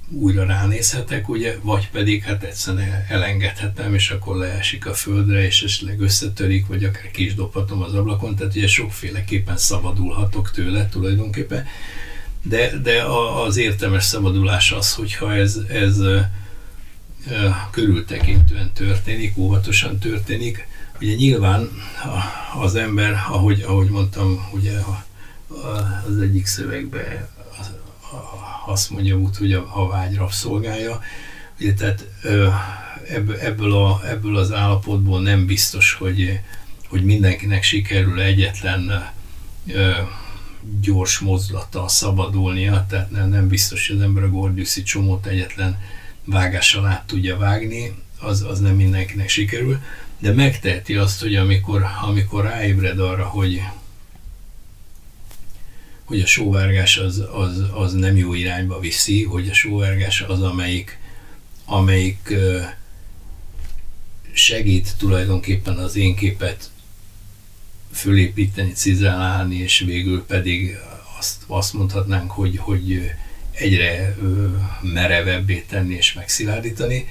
[0.10, 6.00] újra ránézhetek, ugye, vagy pedig hát egyszerűen elengedhetem, és akkor leesik a földre, és esetleg
[6.00, 11.66] összetörik, vagy akár ki is dobhatom az ablakon, tehát ugye sokféleképpen szabadulhatok tőle tulajdonképpen,
[12.42, 13.04] de, de
[13.46, 16.02] az értelmes szabadulás az, hogyha ez, ez
[17.72, 20.68] körültekintően történik, óvatosan történik.
[21.02, 21.70] Ugye nyilván
[22.60, 24.72] az ember, ahogy, ahogy mondtam, ugye
[26.08, 27.28] az egyik szövegben
[28.66, 31.02] azt mondja úgy, hogy a, a vágy rabszolgája.
[31.60, 32.08] Ugye, tehát
[33.40, 36.40] ebből, a, ebből az állapotból nem biztos, hogy,
[36.88, 39.12] hogy mindenkinek sikerül egyetlen
[40.82, 45.80] gyors mozdulattal szabadulnia, tehát nem, nem biztos, hogy az ember a gordiuszi csomót egyetlen
[46.24, 49.80] vágással át tudja vágni, az, az nem mindenkinek sikerül,
[50.26, 53.62] de megteheti azt, hogy amikor, amikor ráébred arra, hogy,
[56.04, 61.00] hogy a sóvárgás az, az, az nem jó irányba viszi, hogy a sóvárgás az, amelyik,
[61.66, 62.34] amelyik
[64.34, 66.70] segít tulajdonképpen az én képet
[67.92, 70.78] fölépíteni, cizálni, és végül pedig
[71.18, 73.12] azt, azt mondhatnánk, hogy, hogy
[73.52, 74.18] egyre
[74.82, 77.08] merevebbé tenni és megszilárdítani,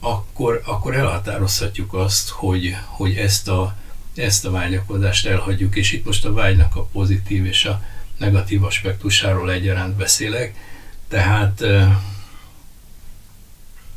[0.00, 3.76] akkor, akkor elhatározhatjuk azt, hogy, hogy ezt a,
[4.14, 7.82] ezt a vágyakozást elhagyjuk, és itt most a vágynak a pozitív és a
[8.16, 10.54] negatív aspektusáról egyaránt beszélek,
[11.08, 11.64] tehát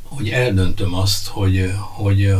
[0.02, 2.34] hogy eldöntöm azt, hogy, hogy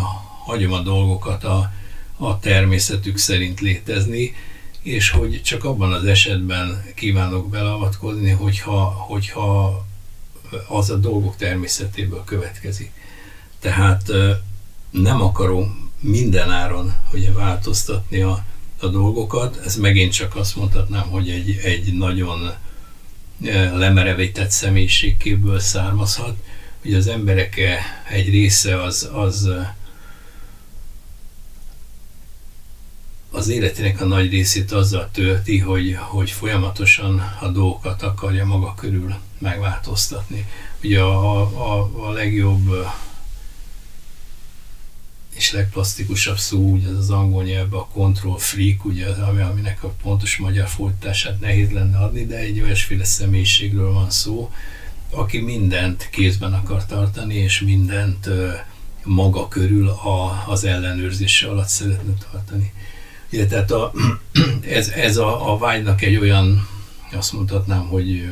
[0.45, 1.73] hagyom a dolgokat a,
[2.17, 4.35] a természetük szerint létezni,
[4.83, 9.85] és hogy csak abban az esetben kívánok beleavatkozni, hogyha, hogyha
[10.69, 12.91] az a dolgok természetéből következik.
[13.63, 14.13] Tehát
[14.91, 18.45] nem akarom minden áron ugye változtatni a,
[18.81, 19.61] a dolgokat.
[19.65, 22.53] Ez megint csak azt mondhatnám, hogy egy, egy nagyon
[23.75, 26.37] lemerevített személyiségkéből származhat.
[26.85, 27.61] Ugye az emberek
[28.09, 29.49] egy része az, az
[33.31, 39.15] az életének a nagy részét azzal tölti, hogy, hogy folyamatosan a dolgokat akarja maga körül
[39.39, 40.47] megváltoztatni.
[40.83, 42.87] Ugye a, a, a legjobb
[45.35, 49.95] és legplasztikusabb szó, ugye az, az angol nyelvben a control freak, ugye, ami, aminek a
[50.03, 54.51] pontos magyar fordítását nehéz lenne adni, de egy olyasféle személyiségről van szó,
[55.11, 58.29] aki mindent kézben akar tartani, és mindent
[59.05, 62.73] maga körül a, az ellenőrzése alatt szeretne tartani.
[63.33, 63.93] Ugye, tehát a,
[64.79, 66.69] ez, ez a, a vágynak egy olyan,
[67.13, 68.31] azt mondhatnám, hogy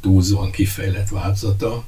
[0.00, 1.84] túlzóan kifejlett változata,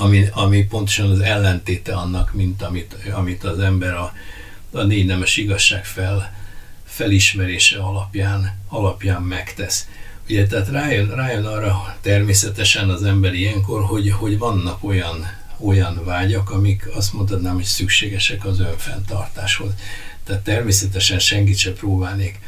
[0.00, 4.12] ami, ami pontosan az ellentéte annak, mint amit, amit az ember a,
[4.70, 6.34] a négy nemes igazság fel,
[6.84, 9.86] felismerése alapján, alapján megtesz.
[10.28, 15.26] Ugye, tehát rájön, rájön arra természetesen az ember ilyenkor, hogy, hogy vannak olyan,
[15.58, 19.70] olyan vágyak, amik azt mondhatnám, hogy szükségesek az önfenntartáshoz.
[20.24, 22.38] Tehát természetesen senkit sem próbálnék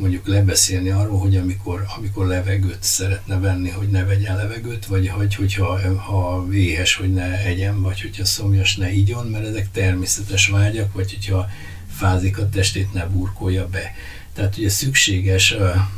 [0.00, 5.34] mondjuk lebeszélni arról, hogy amikor, amikor levegőt szeretne venni, hogy ne vegyen levegőt, vagy hogy,
[5.34, 10.92] hogyha ha éhes, hogy ne egyen, vagy hogyha szomjas, ne igyon, mert ezek természetes vágyak,
[10.92, 11.48] vagy hogyha
[11.90, 13.94] fázik a testét, ne burkolja be.
[14.34, 15.88] Tehát ugye szükséges a,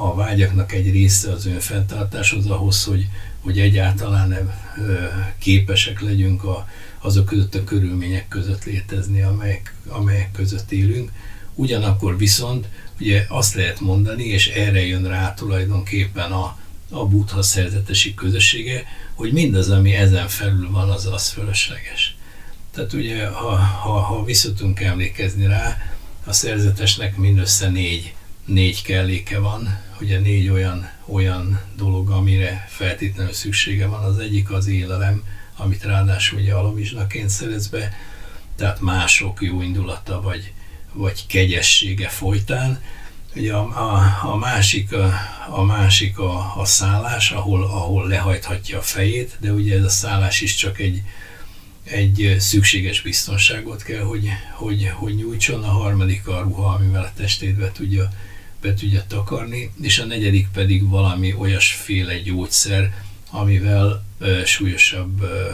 [0.00, 3.06] a vágyaknak egy része az önfenntartáshoz ahhoz, hogy,
[3.40, 4.52] hogy egyáltalán
[5.38, 11.10] képesek legyünk a, azok között a körülmények között létezni, amelyek, amelyek között élünk.
[11.54, 12.66] Ugyanakkor viszont
[13.00, 16.58] ugye azt lehet mondani, és erre jön rá tulajdonképpen a,
[16.90, 22.16] a buddha szerzetesi közössége, hogy mindaz, ami ezen felül van, az az fölösleges.
[22.74, 25.78] Tehát ugye, ha, ha, ha visszatunk emlékezni rá,
[26.24, 28.14] a szerzetesnek mindössze négy,
[28.44, 34.04] négy kelléke van, ugye négy olyan, olyan dolog, amire feltétlenül szüksége van.
[34.04, 35.24] Az egyik az élelem,
[35.56, 37.92] amit ráadásul ugye alavizsnaként szerez be,
[38.56, 40.52] tehát mások jó indulata vagy,
[40.94, 42.82] vagy kegyessége folytán.
[43.36, 45.12] Ugye a, a, a másik, a,
[45.48, 50.40] a, másik a, a szállás, ahol, ahol lehajthatja a fejét, de ugye ez a szállás
[50.40, 51.02] is csak egy,
[51.84, 57.54] egy szükséges biztonságot kell, hogy, hogy, hogy nyújtson, a harmadik a ruha, amivel a testét
[57.54, 58.12] be tudja,
[58.60, 62.92] be tudja takarni, és a negyedik pedig valami olyasféle gyógyszer,
[63.30, 65.52] amivel ö, súlyosabb ö,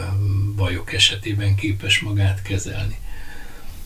[0.55, 2.97] bajok esetében képes magát kezelni.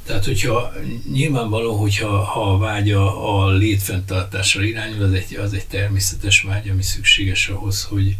[0.05, 0.73] Tehát, hogyha
[1.11, 6.81] nyilvánvaló, hogyha ha a vágya a létfenntartásra irányul, az egy, az egy természetes vágy, ami
[6.81, 8.15] szükséges ahhoz, hogy,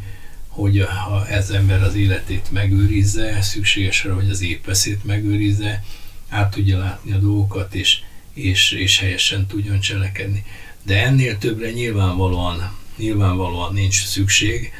[0.48, 5.84] hogy ha ez ember az életét megőrizze, szükséges arra, hogy az épeszét megőrizze,
[6.30, 8.00] át tudja látni a dolgokat, és,
[8.34, 10.45] és, és helyesen tudjon cselekedni.
[10.84, 14.71] De ennél többre nyilvánvalóan, nyilvánvalóan nincs szükség,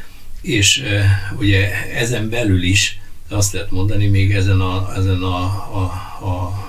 [0.42, 1.06] és e,
[1.40, 5.44] ugye ezen belül is azt lehet mondani, még ezen a, ezen a,
[5.76, 5.82] a,
[6.26, 6.65] a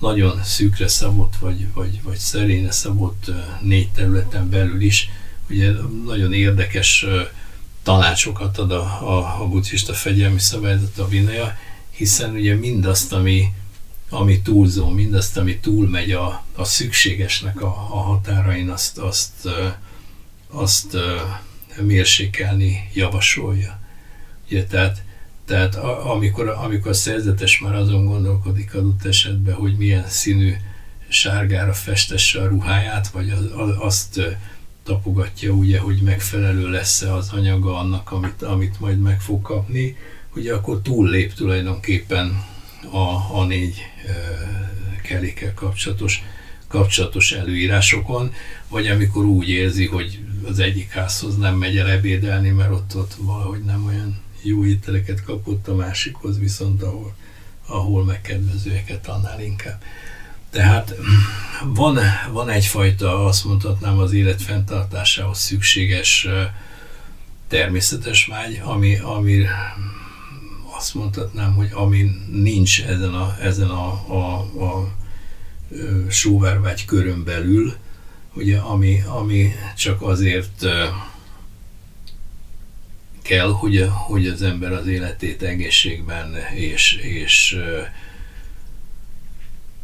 [0.00, 3.30] nagyon szűkre szabott, vagy, vagy, vagy szerényre szabott
[3.62, 5.08] négy területen belül is,
[5.50, 5.72] ugye
[6.04, 7.06] nagyon érdekes
[7.82, 11.56] tanácsokat ad a, a, a buddhista fegyelmi szabályzat a Vinaya,
[11.90, 13.52] hiszen ugye mindazt, ami,
[14.08, 19.48] ami túlzó, mindazt, ami túlmegy a, a szükségesnek a, a határain, azt, azt,
[20.48, 20.96] azt,
[21.70, 23.80] azt mérsékelni javasolja.
[24.46, 25.02] Ugye, tehát
[25.50, 30.54] tehát a, amikor, amikor a szerzetes már azon gondolkodik adott esetben, hogy milyen színű
[31.08, 34.20] sárgára festesse a ruháját, vagy az, az, azt
[34.82, 39.96] tapogatja ugye, hogy megfelelő lesz-e az anyaga annak, amit, amit majd meg fog kapni,
[40.34, 42.44] ugye akkor túllép tulajdonképpen
[42.90, 44.12] a, a négy e,
[45.02, 46.22] kellékkel kapcsolatos,
[46.68, 48.32] kapcsolatos előírásokon,
[48.68, 53.14] vagy amikor úgy érzi, hogy az egyik házhoz nem megy el ebédelni, mert ott, ott
[53.18, 57.14] valahogy nem olyan jó ételeket kapott, a másikhoz viszont ahol,
[57.66, 59.82] ahol megkedvezőeket annál inkább.
[60.50, 60.94] Tehát
[61.64, 61.98] van,
[62.32, 66.28] van egyfajta, azt mondhatnám, az élet fenntartásához szükséges
[67.48, 69.46] természetes vágy, ami, ami
[70.76, 74.92] azt mondhatnám, hogy ami nincs ezen a, ezen a, a, a
[76.08, 77.74] sóvárvágy körön belül,
[78.34, 80.66] ugye, ami, ami csak azért
[83.30, 87.56] kell, hogy, hogy az ember az életét egészségben és, és,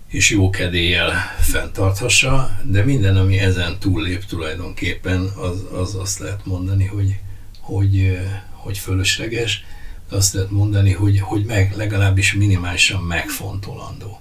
[0.09, 6.85] és jó kedéllyel fenntarthassa, de minden, ami ezen túllép tulajdonképpen, az, az azt lehet mondani,
[6.85, 7.17] hogy,
[7.61, 8.19] hogy,
[8.51, 9.65] hogy fölösleges,
[10.11, 14.21] azt lehet mondani, hogy, hogy meg, legalábbis minimálisan megfontolandó.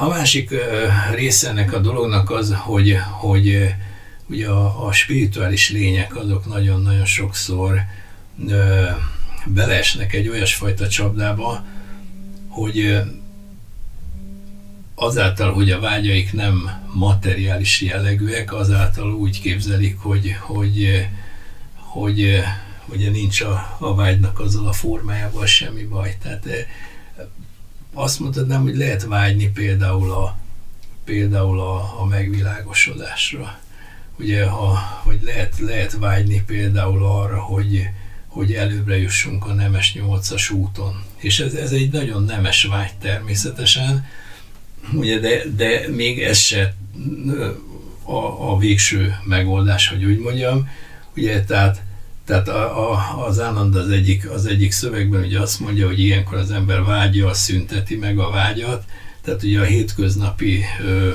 [0.00, 0.54] A másik
[1.14, 3.74] része ennek a dolognak az, hogy, hogy
[4.28, 7.80] ugye a, a spirituális lények azok nagyon-nagyon sokszor
[8.48, 8.86] ö,
[9.46, 11.64] beleesnek egy olyasfajta csapdába,
[12.48, 13.02] hogy
[14.94, 21.06] azáltal, hogy a vágyaik nem materiális jellegűek, azáltal úgy képzelik, hogy, hogy,
[21.74, 22.42] hogy,
[22.78, 26.16] hogy nincs a, a vágynak azzal a formájával semmi baj.
[26.22, 26.48] Tehát
[27.92, 30.36] azt mondhatnám, hogy lehet vágyni például a,
[31.04, 33.58] például a, a megvilágosodásra.
[34.18, 37.88] Ugye, ha, vagy lehet, lehet vágyni például arra, hogy,
[38.26, 41.02] hogy előbbre jussunk a nemes nyolcas úton.
[41.16, 44.06] És ez, ez egy nagyon nemes vágy természetesen,
[44.92, 46.74] ugye, de, de még ez se
[48.02, 50.68] a, a végső megoldás, hogy úgy mondjam.
[51.16, 51.82] Ugye, tehát,
[52.24, 56.38] tehát a, a, az Anand az egyik, az egyik szövegben ugye azt mondja, hogy ilyenkor
[56.38, 58.84] az ember vágya szünteti meg a vágyat,
[59.22, 61.10] tehát ugye a hétköznapi ö,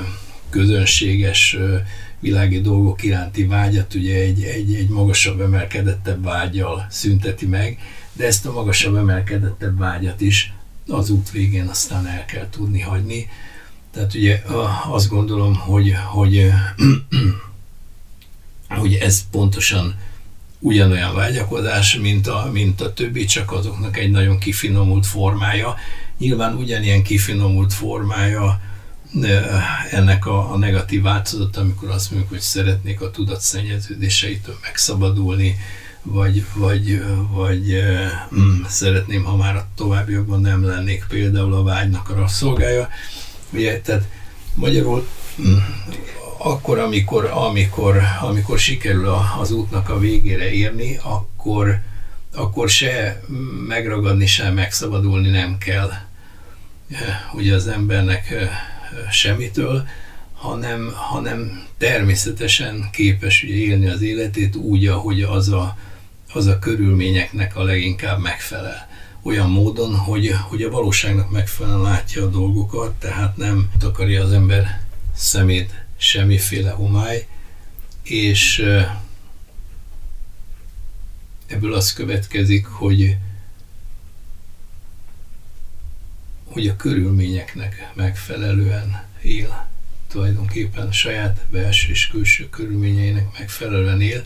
[0.50, 1.76] közönséges ö,
[2.20, 7.78] világi dolgok iránti vágyat ugye egy, egy, egy magasabb, emelkedettebb vágyal szünteti meg,
[8.12, 10.52] de ezt a magasabb, emelkedettebb vágyat is
[10.88, 13.28] az út végén aztán el kell tudni hagyni.
[13.92, 14.42] Tehát ugye
[14.90, 16.50] azt gondolom, hogy, hogy,
[18.80, 19.94] hogy ez pontosan
[20.58, 25.74] ugyanolyan vágyakozás, mint a, mint a többi, csak azoknak egy nagyon kifinomult formája.
[26.18, 28.60] Nyilván ugyanilyen kifinomult formája
[29.90, 35.56] ennek a, a negatív változat, amikor azt mondjuk, hogy szeretnék a tudat szennyeződéseitől megszabadulni,
[36.02, 37.82] vagy, vagy, vagy
[38.34, 42.88] mm, szeretném, ha már a továbbiakban nem lennék például a vágynak a rasszolgája.
[43.52, 44.08] Ugye, tehát
[44.54, 45.08] magyarul
[45.40, 45.56] mm,
[46.38, 51.80] akkor, amikor, amikor, amikor sikerül a, az útnak a végére érni, akkor,
[52.34, 53.22] akkor se
[53.68, 55.90] megragadni, se megszabadulni nem kell.
[57.32, 58.34] Ugye az embernek
[59.10, 59.88] semmitől,
[60.32, 65.78] hanem, hanem természetesen képes ugye élni az életét úgy, ahogy az a,
[66.32, 68.88] az a körülményeknek a leginkább megfelel.
[69.22, 74.80] Olyan módon, hogy, hogy a valóságnak megfelelően látja a dolgokat, tehát nem takarja az ember
[75.14, 77.26] szemét semmiféle homály,
[78.02, 78.64] és
[81.46, 83.16] ebből az következik, hogy,
[86.50, 89.68] hogy a körülményeknek megfelelően él.
[90.08, 94.22] Tulajdonképpen saját belső és külső körülményeinek megfelelően él,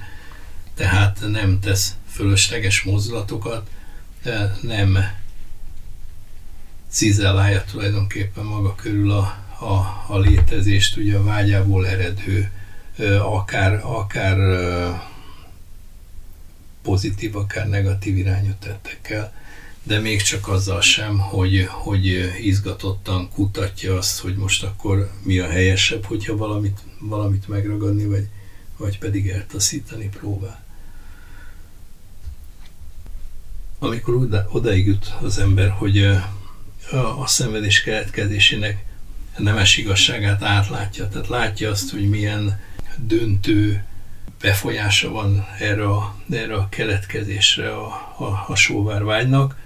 [0.75, 3.71] tehát nem tesz fölösleges mozdulatokat,
[4.61, 4.99] nem
[6.89, 12.51] cizellálja tulajdonképpen maga körül a, a, a létezést, ugye a vágyából eredő,
[13.21, 14.39] akár, akár
[16.83, 19.33] pozitív, akár negatív irányú tettekkel
[19.87, 25.49] de még csak azzal sem, hogy, hogy izgatottan kutatja azt, hogy most akkor mi a
[25.49, 28.29] helyesebb, hogyha valamit, valamit megragadni, vagy,
[28.77, 30.65] vagy pedig eltaszítani próbál.
[33.79, 38.85] Amikor oda, odaig jut az ember, hogy a, a szenvedés keletkezésének
[39.37, 42.61] nemes igazságát átlátja, tehát látja azt, hogy milyen
[42.97, 43.85] döntő
[44.41, 47.87] befolyása van erre a, erre a keletkezésre a,
[48.19, 49.63] a, a sóvárvágynak,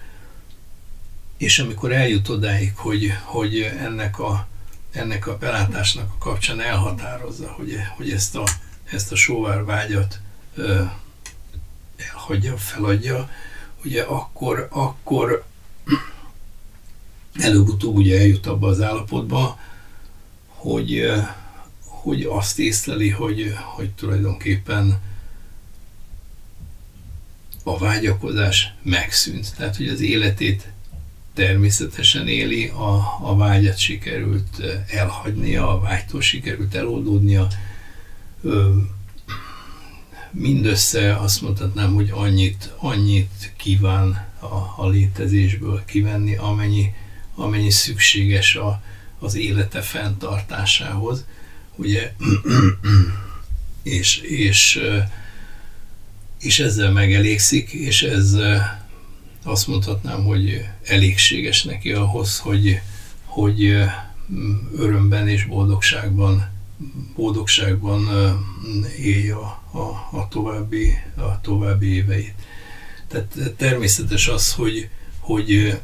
[1.38, 4.46] és amikor eljut odáig, hogy, hogy ennek, a,
[4.92, 8.44] ennek a belátásnak a kapcsán elhatározza, hogy, hogy ezt a,
[8.84, 10.20] ezt a sóvár vágyat
[11.96, 13.30] elhagyja, feladja,
[13.84, 15.44] ugye akkor, akkor
[17.34, 19.58] előbb-utóbb ugye eljut abba az állapotba,
[20.46, 21.12] hogy,
[21.84, 25.00] hogy azt észleli, hogy, hogy tulajdonképpen
[27.62, 29.54] a vágyakozás megszűnt.
[29.56, 30.68] Tehát, hogy az életét
[31.38, 37.48] természetesen éli, a, a vágyat sikerült elhagynia, a vágytól sikerült eloldódnia.
[40.30, 46.92] Mindössze azt mondhatnám, hogy annyit, annyit kíván a, a létezésből kivenni, amennyi,
[47.34, 48.82] amennyi szükséges a,
[49.18, 51.24] az élete fenntartásához.
[51.76, 52.12] Ugye,
[53.82, 54.80] és, és,
[56.40, 58.36] és ezzel megelégszik, és ez
[59.42, 62.80] azt mondhatnám, hogy elégséges neki ahhoz, hogy,
[63.24, 63.76] hogy
[64.76, 66.48] örömben és boldogságban,
[67.14, 68.08] boldogságban
[68.98, 72.34] élje a, a, a, további, a további éveit.
[73.08, 75.78] Tehát természetes az, hogy, hogy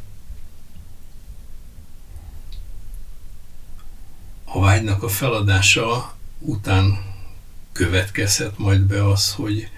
[4.44, 6.98] a vágynak a feladása után
[7.72, 9.68] következhet majd be az, hogy,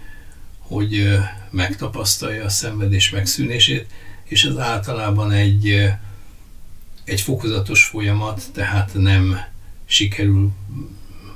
[0.59, 1.19] hogy
[1.57, 3.87] megtapasztalja a szenvedés megszűnését,
[4.25, 5.91] és ez általában egy,
[7.05, 9.37] egy fokozatos folyamat, tehát nem
[9.85, 10.51] sikerül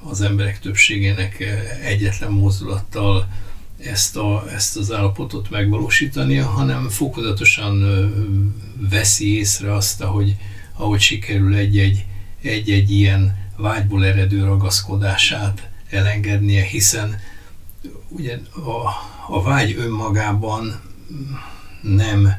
[0.03, 1.45] az emberek többségének
[1.85, 3.29] egyetlen mozdulattal
[3.85, 7.83] ezt, a, ezt az állapotot megvalósítania, hanem fokozatosan
[8.91, 10.37] veszi észre azt, ahogy,
[10.73, 12.05] ahogy sikerül egy-egy,
[12.43, 17.21] egy-egy ilyen vágyból eredő ragaszkodását elengednie, hiszen
[18.11, 18.89] ugye a,
[19.35, 20.81] a vágy önmagában
[21.83, 22.33] nem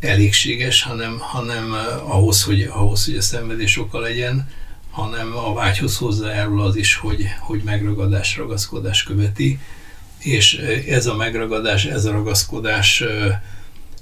[0.00, 1.72] elégséges, hanem, hanem
[2.04, 4.48] ahhoz, hogy, ahhoz, hogy a szenvedés oka legyen,
[4.90, 9.58] hanem a vágyhoz hozzájárul az is, hogy, hogy megragadás, ragaszkodás követi,
[10.18, 10.54] és
[10.88, 13.04] ez a megragadás, ez a ragaszkodás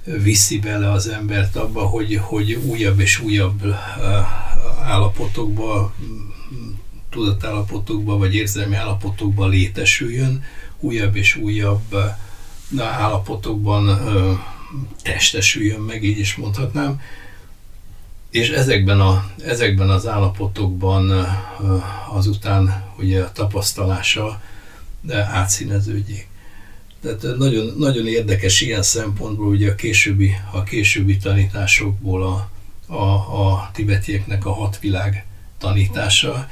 [0.05, 3.75] viszi bele az embert abba, hogy, hogy újabb és újabb
[4.83, 5.95] állapotokba,
[7.11, 10.45] tudatállapotokba vagy érzelmi állapotokba létesüljön,
[10.81, 11.95] újabb és újabb
[12.79, 14.01] állapotokban
[15.03, 17.01] testesüljön meg, így is mondhatnám,
[18.31, 21.27] és ezekben, a, ezekben az állapotokban
[22.11, 24.41] azután ugye a tapasztalása
[25.13, 26.29] átszíneződjék.
[27.03, 32.51] Tehát nagyon, nagyon érdekes ilyen szempontból ugye a későbbi, a későbbi tanításokból a,
[32.95, 33.05] a,
[33.53, 35.27] a tibetieknek a hat világ
[35.59, 36.49] tanítása.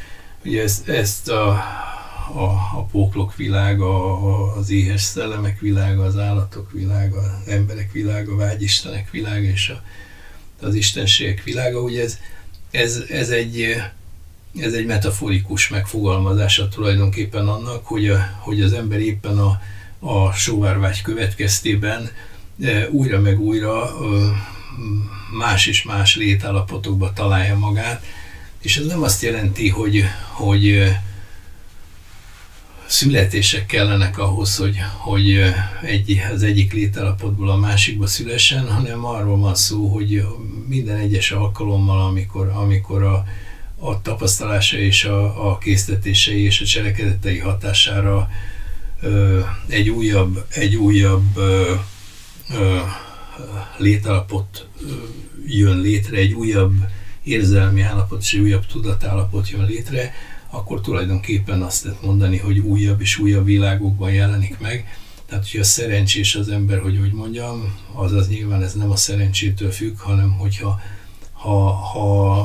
[0.46, 1.48] Ugye ezt, ezt a,
[2.34, 2.44] a,
[2.74, 4.16] a póklok világa,
[4.54, 9.82] az éhes szellemek világa, az állatok világa, az emberek világa, a vágyistenek világa és a,
[10.66, 12.18] az istenségek világa, ugye ez,
[12.70, 13.76] ez, ez egy
[14.60, 19.60] ez egy metaforikus megfogalmazása tulajdonképpen annak, hogy, a, hogy az ember éppen a,
[19.98, 22.10] a sóvárvágy következtében
[22.62, 23.90] e, újra meg újra
[25.38, 28.02] más és más létállapotokba találja magát,
[28.66, 30.92] és ez nem azt jelenti, hogy, hogy
[32.86, 39.54] születések kellenek ahhoz, hogy, hogy egy, az egyik létállapotból a másikba szülessen, hanem arról van
[39.54, 40.24] szó, hogy
[40.68, 43.24] minden egyes alkalommal, amikor, amikor a,
[43.78, 48.28] a tapasztalása és a, a késztetései és a cselekedetei hatására
[49.00, 51.74] ö, egy újabb, egy újabb ö,
[52.50, 52.78] ö,
[53.76, 54.92] létállapot ö,
[55.46, 56.74] jön létre, egy újabb
[57.26, 60.14] érzelmi állapot és újabb tudatállapot jön létre,
[60.50, 64.98] akkor tulajdonképpen azt lehet mondani, hogy újabb és újabb világokban jelenik meg.
[65.26, 69.98] Tehát, hogyha szerencsés az ember, hogy úgy mondjam, azaz nyilván ez nem a szerencsétől függ,
[69.98, 70.80] hanem hogyha
[71.32, 72.38] ha, ha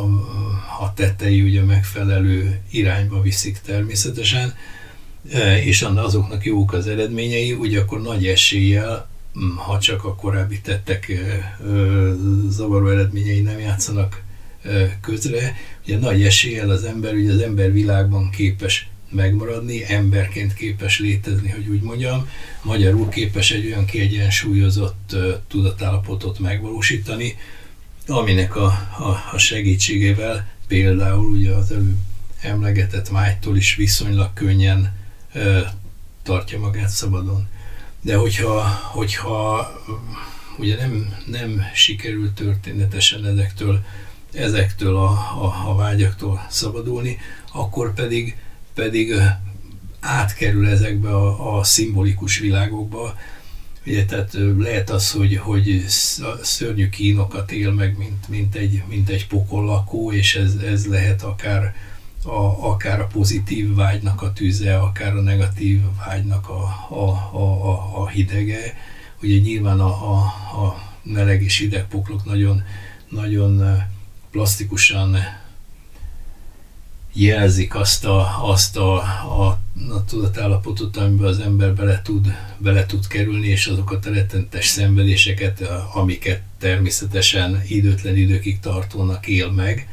[0.80, 4.54] a tettei ugye megfelelő irányba viszik természetesen,
[5.32, 9.10] e, és azoknak jók az eredményei, ugye akkor nagy eséllyel,
[9.56, 11.54] ha csak a korábbi tettek e, e,
[12.50, 14.22] zavaró eredményei nem játszanak
[15.02, 21.50] közre, ugye nagy eséllyel az ember, ugye az ember világban képes megmaradni, emberként képes létezni,
[21.50, 22.30] hogy úgy mondjam,
[22.62, 25.16] magyarul képes egy olyan kiegyensúlyozott
[25.48, 27.38] tudatállapotot megvalósítani,
[28.08, 28.66] aminek a,
[29.00, 31.98] a, a segítségével például ugye az előbb
[32.42, 34.94] emlegetett vágytól is viszonylag könnyen
[35.34, 35.60] ö,
[36.24, 37.48] tartja magát szabadon.
[38.02, 39.72] De hogyha, hogyha
[40.58, 43.84] ugye nem, nem sikerül történetesen ezektől,
[44.34, 45.10] ezektől a,
[45.44, 47.18] a, a vágyaktól szabadulni,
[47.52, 48.38] akkor pedig,
[48.74, 49.14] pedig
[50.00, 53.16] átkerül ezekbe a, a szimbolikus világokba,
[53.86, 55.84] Ugye, tehát lehet az, hogy, hogy
[56.42, 61.76] szörnyű kínokat él meg, mint, mint, egy, mint egy pokollakó, és ez, ez lehet akár
[62.24, 68.08] a, akár a pozitív vágynak a tüze, akár a negatív vágynak a, a, a, a,
[68.08, 68.76] hidege.
[69.22, 70.18] Ugye nyilván a, a,
[70.66, 72.64] a meleg és hideg poklok nagyon,
[73.10, 73.84] nagyon
[74.32, 75.18] plastikusan
[77.14, 79.60] jelzik azt a, azt a, a,
[79.90, 82.28] a tudatállapotot, amiben az ember bele tud,
[82.58, 85.62] bele tud kerülni, és azokat a rettentes szenvedéseket,
[85.94, 89.88] amiket természetesen időtlen időkig tartónak él meg,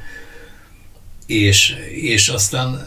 [1.26, 2.84] és, és aztán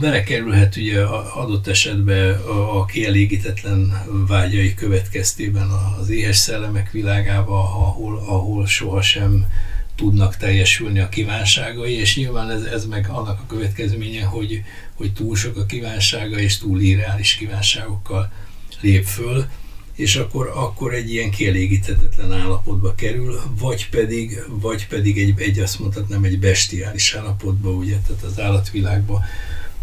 [0.00, 1.02] belekerülhet ugye
[1.34, 9.46] adott esetben a, a kielégítetlen vágyai következtében az éhes szellemek világába, ahol, ahol sohasem
[9.94, 14.62] tudnak teljesülni a kívánságai, és nyilván ez, ez meg annak a következménye, hogy,
[14.94, 18.32] hogy túl sok a kívánsága, és túl irreális kívánságokkal
[18.80, 19.46] lép föl,
[19.94, 25.78] és akkor, akkor egy ilyen kielégíthetetlen állapotba kerül, vagy pedig, vagy pedig egy, egy azt
[25.78, 29.24] mondhatnám, egy bestiális állapotba, ugye, tehát az állatvilágba,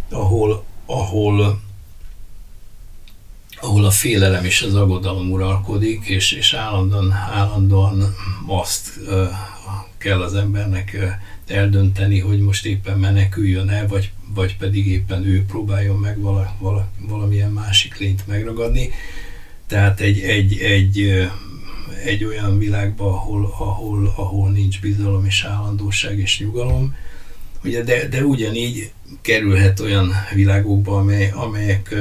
[0.09, 1.61] ahol, ahol
[3.61, 8.15] ahol a félelem és az aggodalom uralkodik, és, és állandóan, állandóan
[8.47, 8.99] azt
[9.99, 10.97] kell az embernek
[11.47, 16.87] eldönteni, hogy most éppen meneküljön el, vagy, vagy pedig éppen ő próbáljon meg vala, vala,
[16.99, 18.89] valamilyen másik lényt megragadni.
[19.67, 21.27] Tehát egy, egy, egy
[22.03, 26.95] egy olyan világba, ahol, ahol, ahol nincs bizalom és állandóság és nyugalom,
[27.63, 28.91] ugye, de, de ugyanígy
[29.21, 31.95] kerülhet olyan világokba, amely, amelyek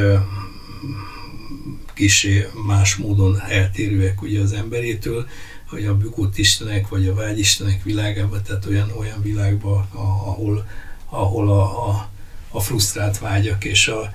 [1.94, 5.28] kisé más módon eltérőek ugye az emberétől,
[5.69, 10.66] hogy a bükott istenek, vagy a vágyistenek világában, tehát olyan, olyan világban, ahol,
[11.09, 12.09] ahol a, a,
[12.51, 14.12] a frusztrált vágyak és a,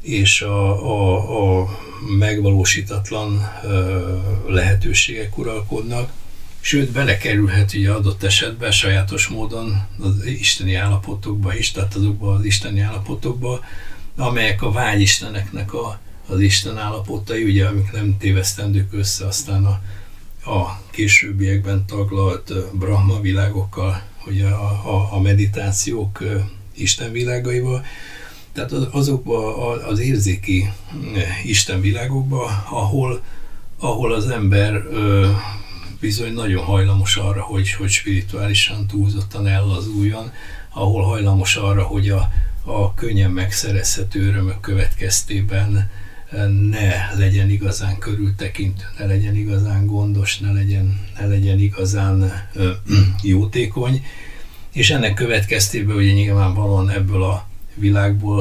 [0.00, 1.68] és a, a, a
[2.18, 3.50] megvalósítatlan
[4.46, 6.10] lehetőségek uralkodnak,
[6.60, 12.80] sőt belekerülhet ugye adott esetben sajátos módon az isteni állapotokba is, tehát azokba az isteni
[12.80, 13.60] állapotokba,
[14.16, 15.98] amelyek a vágyisteneknek a,
[16.28, 19.80] az Isten állapotai, ugye, amik nem tévesztendők össze aztán a,
[20.44, 26.22] a későbbiekben taglalt Brahma világokkal, ugye a, a, a meditációk
[26.74, 27.84] Isten világaival,
[28.52, 30.72] tehát azokba az érzéki
[31.44, 33.22] Isten világokba, ahol,
[33.78, 34.82] ahol az ember
[36.00, 40.32] bizony nagyon hajlamos arra, hogy, hogy spirituálisan túlzottan ellazuljon,
[40.68, 42.30] ahol hajlamos arra, hogy a,
[42.64, 45.90] a könnyen megszerezhető örömök következtében
[46.70, 52.70] ne legyen igazán körültekintő, ne legyen igazán gondos, ne legyen, ne legyen igazán ö,
[53.22, 54.04] jótékony,
[54.72, 58.40] és ennek következtében ugye nyilvánvalóan ebből a világból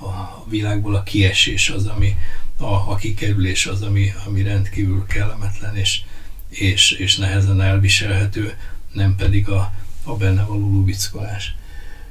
[0.00, 2.16] a világból a kiesés az, ami
[2.56, 6.02] a, a kikerülés az, ami, ami rendkívül kellemetlen és,
[6.48, 8.54] és, és nehezen elviselhető,
[8.92, 9.72] nem pedig a,
[10.04, 11.54] a benne való lubickolás.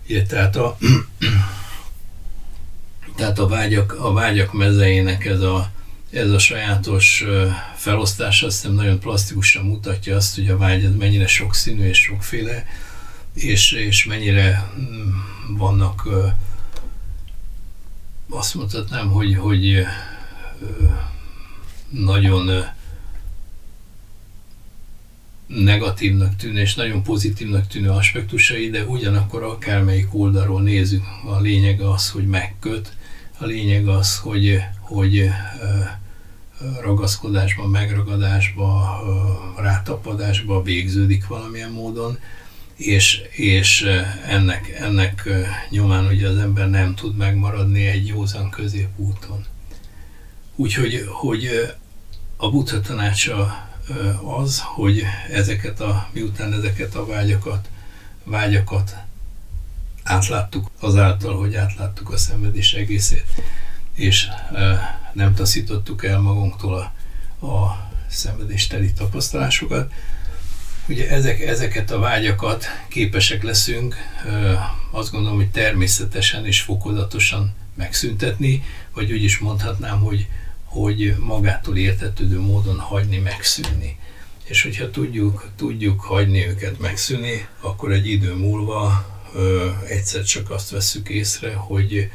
[0.05, 0.77] Ugye, tehát a,
[3.20, 5.72] tehát a vágyak, a vágyak mezeinek ez a,
[6.11, 7.26] ez a sajátos
[7.76, 12.65] felosztás azt hiszem nagyon plastikusan mutatja azt, hogy a vágy ez mennyire sokszínű és sokféle,
[13.34, 15.09] és, és mennyire mm,
[15.57, 16.07] vannak
[18.30, 19.86] azt mondhatnám, hogy, hogy
[21.89, 22.65] nagyon
[25.47, 32.09] negatívnak tűnő és nagyon pozitívnak tűnő aspektusai, de ugyanakkor akármelyik oldalról nézzük, a lényeg az,
[32.09, 32.97] hogy megköt,
[33.39, 35.29] a lényeg az, hogy, hogy
[36.81, 38.99] ragaszkodásba, megragadásba,
[39.57, 42.19] rátapadásba végződik valamilyen módon,
[42.75, 43.85] és, és
[44.27, 45.29] ennek, ennek
[45.69, 49.45] nyomán ugye az ember nem tud megmaradni egy józan középúton.
[50.55, 51.73] Úgyhogy hogy
[52.37, 53.67] a Buddha tanácsa
[54.23, 57.69] az, hogy ezeket a, miután ezeket a vágyakat,
[58.23, 58.95] vágyakat
[60.10, 63.26] átláttuk azáltal, hogy átláttuk a szenvedés egészét,
[63.93, 64.28] és
[65.14, 66.91] nem taszítottuk el magunktól
[67.39, 69.91] a, a szenvedésteli tapasztalásokat,
[70.89, 73.95] Ugye ezek, ezeket a vágyakat képesek leszünk,
[74.91, 80.28] azt gondolom, hogy természetesen és fokozatosan megszüntetni, vagy úgy is mondhatnám, hogy,
[80.64, 83.97] hogy magától értetődő módon hagyni, megszűnni.
[84.43, 89.05] És hogyha tudjuk, tudjuk hagyni őket megszűnni, akkor egy idő múlva
[89.88, 92.11] egyszer csak azt veszük észre, hogy,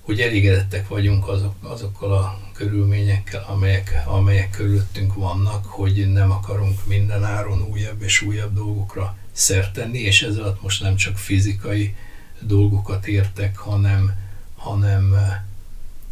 [0.00, 7.24] hogy elégedettek vagyunk azok, azokkal a körülményekkel, amelyek, amelyek körülöttünk vannak, hogy nem akarunk minden
[7.24, 11.94] áron újabb és újabb dolgokra szert tenni, és ezzel most nem csak fizikai
[12.40, 14.14] dolgokat értek, hanem,
[14.56, 15.16] hanem,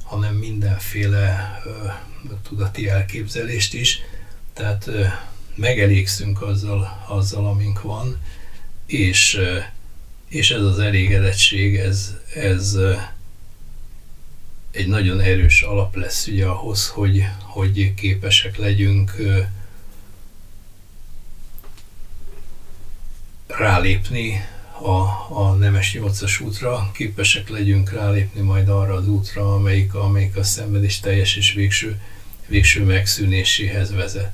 [0.03, 1.59] hanem mindenféle
[2.43, 4.01] tudati elképzelést is.
[4.53, 4.91] Tehát
[5.55, 8.20] megelégszünk azzal, azzal, amink van,
[8.87, 9.41] és,
[10.28, 12.76] és ez az elégedettség, ez, ez
[14.70, 19.16] egy nagyon erős alap lesz ugye ahhoz, hogy, hogy képesek legyünk
[23.47, 24.45] rálépni
[24.82, 24.99] a,
[25.39, 31.01] a Nemes 8-as útra, képesek legyünk rálépni majd arra az útra, amelyik, amelyik a szenvedés
[31.01, 32.01] teljes és végső,
[32.47, 34.32] végső megszűnéséhez vezet.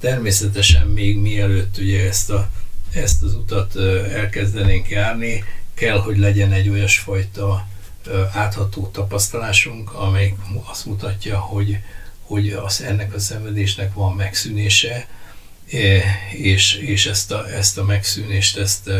[0.00, 2.50] Természetesen még mielőtt ugye ezt, a,
[2.94, 3.76] ezt az utat
[4.12, 7.66] elkezdenénk járni, kell, hogy legyen egy olyasfajta
[8.32, 10.34] átható tapasztalásunk, amely
[10.70, 11.78] azt mutatja, hogy,
[12.20, 15.06] hogy az, ennek a szenvedésnek van megszűnése,
[16.32, 18.90] és, és ezt, a, ezt a megszűnést, ezt,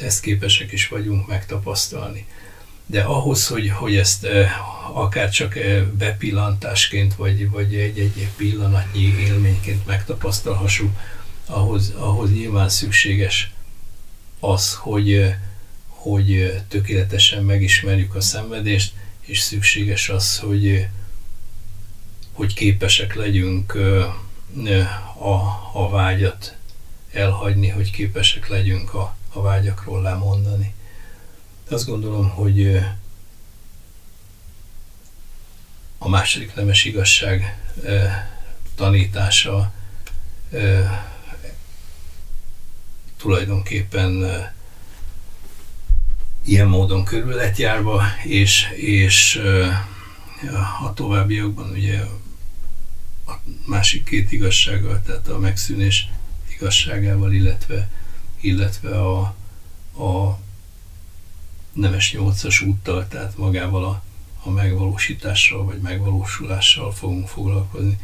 [0.00, 2.26] ezt képesek is vagyunk megtapasztalni.
[2.86, 4.26] De ahhoz, hogy, hogy ezt
[4.92, 5.58] akár csak
[5.98, 10.98] bepillantásként, vagy, vagy egy, egy pillanatnyi élményként megtapasztalhassuk,
[11.46, 13.50] ahhoz, ahhoz nyilván szükséges
[14.40, 15.34] az, hogy,
[15.86, 20.86] hogy tökéletesen megismerjük a szenvedést, és szükséges az, hogy,
[22.32, 23.74] hogy képesek legyünk
[25.18, 25.34] a,
[25.72, 26.56] a vágyat
[27.12, 30.74] elhagyni, hogy képesek legyünk a, a vágyakról lemondani.
[31.70, 32.80] Azt gondolom, hogy
[35.98, 37.58] a második nemes igazság
[38.74, 39.72] tanítása
[43.16, 44.54] tulajdonképpen e,
[46.44, 47.40] ilyen módon körül
[48.24, 49.66] és, és e,
[50.82, 52.00] a továbbiakban ugye
[53.26, 53.32] a
[53.66, 56.08] másik két igazsággal, tehát a megszűnés
[56.48, 57.88] igazságával, illetve,
[58.40, 59.20] illetve a,
[60.02, 60.38] a
[61.72, 64.02] nemes nyolcas úttal, tehát magával a,
[64.42, 67.98] a megvalósítással vagy megvalósulással fogunk foglalkozni.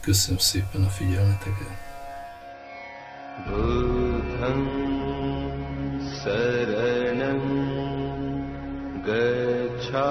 [0.00, 1.83] Köszönöm szépen a figyelmeteket!
[6.24, 7.20] शरण
[9.06, 10.06] गच्छा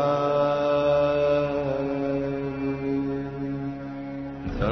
[4.48, 4.70] ध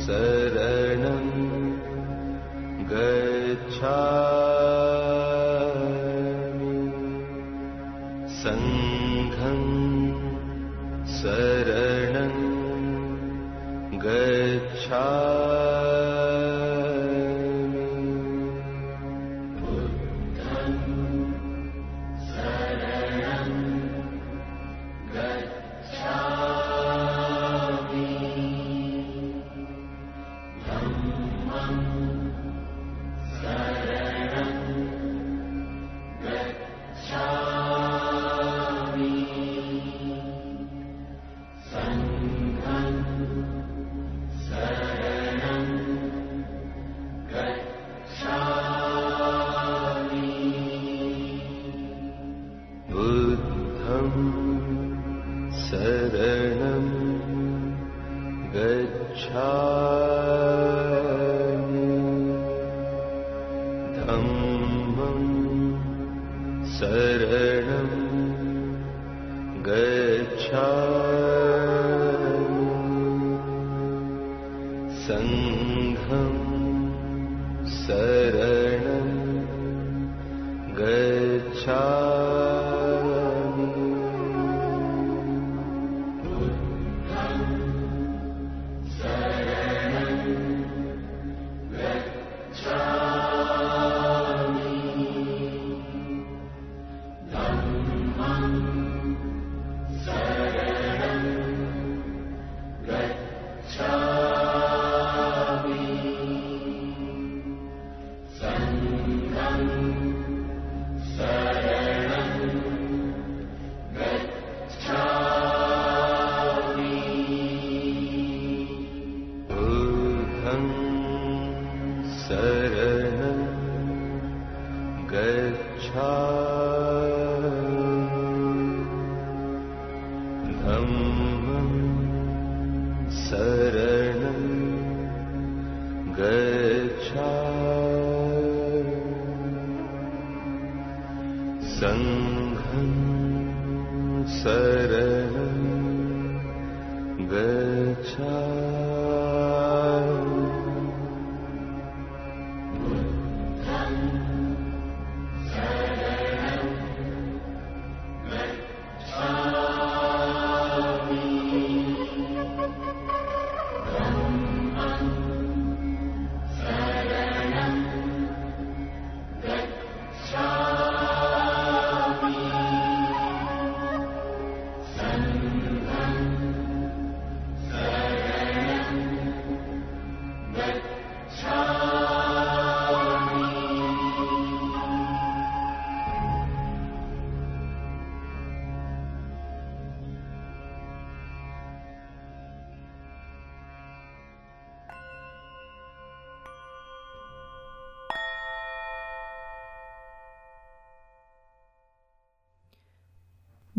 [0.00, 1.26] शरणं
[2.90, 3.96] गच्छा
[8.42, 9.62] सङ्घं
[11.06, 11.49] शरणं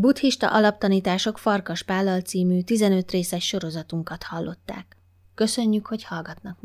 [0.02, 4.98] Buddhista alaptanítások Farkas Pállal című 15 részes sorozatunkat hallották.
[5.36, 6.61] Köszönjük, hogy hallgatnak!